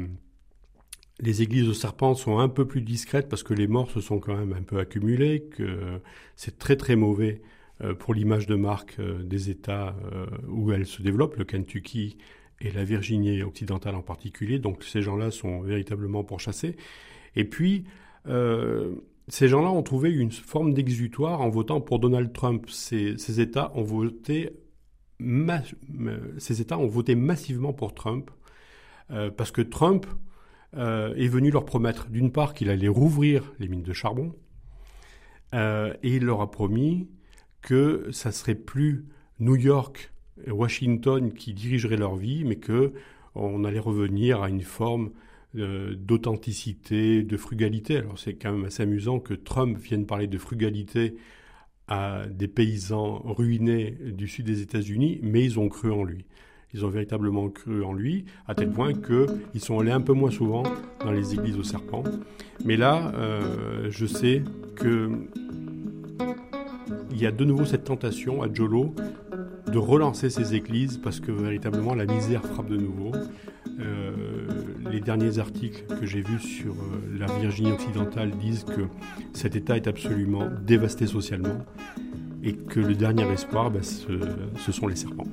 les 1.20 1.42
églises 1.42 1.66
de 1.66 1.72
serpents 1.72 2.14
sont 2.14 2.38
un 2.38 2.50
peu 2.50 2.66
plus 2.66 2.82
discrètes 2.82 3.30
parce 3.30 3.42
que 3.42 3.54
les 3.54 3.66
morts 3.66 3.90
se 3.90 4.02
sont 4.02 4.18
quand 4.18 4.36
même 4.36 4.52
un 4.52 4.62
peu 4.62 4.78
accumulés, 4.78 5.44
que 5.50 6.00
c'est 6.36 6.58
très 6.58 6.76
très 6.76 6.96
mauvais 6.96 7.40
euh, 7.82 7.94
pour 7.94 8.14
l'image 8.14 8.46
de 8.46 8.54
marque 8.54 8.96
euh, 9.00 9.22
des 9.22 9.50
États 9.50 9.96
euh, 10.12 10.26
où 10.48 10.70
elles 10.70 10.86
se 10.86 11.02
développent, 11.02 11.36
le 11.36 11.44
Kentucky 11.44 12.16
et 12.60 12.70
la 12.70 12.84
Virginie 12.84 13.42
occidentale 13.42 13.96
en 13.96 14.02
particulier. 14.02 14.60
Donc 14.60 14.84
ces 14.84 15.02
gens-là 15.02 15.32
sont 15.32 15.60
véritablement 15.60 16.22
pourchassés. 16.22 16.76
Et 17.34 17.44
puis, 17.44 17.84
ces 18.26 19.48
gens-là 19.48 19.70
ont 19.70 19.82
trouvé 19.82 20.10
une 20.10 20.30
forme 20.30 20.74
d'exutoire 20.74 21.40
en 21.40 21.48
votant 21.48 21.80
pour 21.80 21.98
Donald 21.98 22.32
Trump. 22.32 22.68
Ces, 22.68 23.40
États 23.40 23.72
ont 23.74 23.82
voté 23.82 24.50
ces 26.38 26.60
États 26.60 26.76
ont 26.78 26.86
voté 26.86 27.14
massivement 27.14 27.72
pour 27.72 27.94
Trump 27.94 28.30
parce 29.36 29.50
que 29.50 29.62
Trump 29.62 30.06
est 30.74 31.28
venu 31.28 31.50
leur 31.50 31.64
promettre 31.64 32.08
d'une 32.08 32.32
part 32.32 32.52
qu'il 32.52 32.68
allait 32.68 32.88
rouvrir 32.88 33.52
les 33.58 33.68
mines 33.68 33.82
de 33.82 33.92
charbon 33.92 34.34
et 35.52 35.96
il 36.02 36.24
leur 36.24 36.40
a 36.40 36.50
promis 36.50 37.08
que 37.62 38.08
ça 38.12 38.32
serait 38.32 38.54
plus 38.54 39.06
New 39.40 39.56
York 39.56 40.12
et 40.46 40.50
Washington 40.50 41.32
qui 41.32 41.54
dirigeraient 41.54 41.96
leur 41.96 42.16
vie, 42.16 42.44
mais 42.44 42.56
que 42.56 42.92
on 43.34 43.64
allait 43.64 43.80
revenir 43.80 44.42
à 44.42 44.48
une 44.48 44.62
forme 44.62 45.06
euh, 45.06 45.10
d'authenticité, 45.54 47.22
de 47.22 47.36
frugalité. 47.36 47.98
Alors 47.98 48.18
c'est 48.18 48.34
quand 48.34 48.52
même 48.52 48.64
assez 48.64 48.82
amusant 48.82 49.20
que 49.20 49.34
Trump 49.34 49.78
vienne 49.78 50.06
parler 50.06 50.26
de 50.26 50.38
frugalité 50.38 51.14
à 51.88 52.26
des 52.26 52.48
paysans 52.48 53.22
ruinés 53.24 53.96
du 54.06 54.26
sud 54.26 54.46
des 54.46 54.62
États-Unis, 54.62 55.20
mais 55.22 55.44
ils 55.44 55.58
ont 55.58 55.68
cru 55.68 55.92
en 55.92 56.02
lui. 56.02 56.24
Ils 56.72 56.84
ont 56.84 56.88
véritablement 56.88 57.48
cru 57.50 57.84
en 57.84 57.92
lui, 57.92 58.24
à 58.48 58.54
tel 58.54 58.70
point 58.70 58.92
qu'ils 58.94 59.60
sont 59.60 59.78
allés 59.78 59.92
un 59.92 60.00
peu 60.00 60.12
moins 60.12 60.32
souvent 60.32 60.64
dans 61.00 61.12
les 61.12 61.34
églises 61.34 61.56
aux 61.56 61.62
serpents. 61.62 62.02
Mais 62.64 62.76
là, 62.76 63.12
euh, 63.14 63.88
je 63.90 64.06
sais 64.06 64.42
que 64.74 65.10
il 67.12 67.20
y 67.20 67.26
a 67.26 67.30
de 67.30 67.44
nouveau 67.44 67.64
cette 67.64 67.84
tentation 67.84 68.42
à 68.42 68.52
Jolo 68.52 68.92
de 69.70 69.78
relancer 69.78 70.30
ces 70.30 70.56
églises 70.56 70.98
parce 70.98 71.20
que 71.20 71.30
véritablement 71.30 71.94
la 71.94 72.06
misère 72.06 72.44
frappe 72.44 72.68
de 72.68 72.76
nouveau. 72.76 73.12
Derniers 75.04 75.38
articles 75.38 75.84
que 76.00 76.06
j'ai 76.06 76.22
vus 76.22 76.40
sur 76.40 76.72
euh, 76.72 77.18
la 77.18 77.26
Virginie 77.26 77.72
occidentale 77.72 78.30
disent 78.30 78.64
que 78.64 78.86
cet 79.34 79.54
État 79.54 79.76
est 79.76 79.86
absolument 79.86 80.48
dévasté 80.62 81.06
socialement 81.06 81.58
et 82.42 82.54
que 82.54 82.80
le 82.80 82.94
dernier 82.94 83.30
espoir, 83.30 83.70
ben, 83.70 83.82
ce, 83.82 84.72
sont 84.72 84.86
les 84.86 84.96
serpents. 84.96 85.26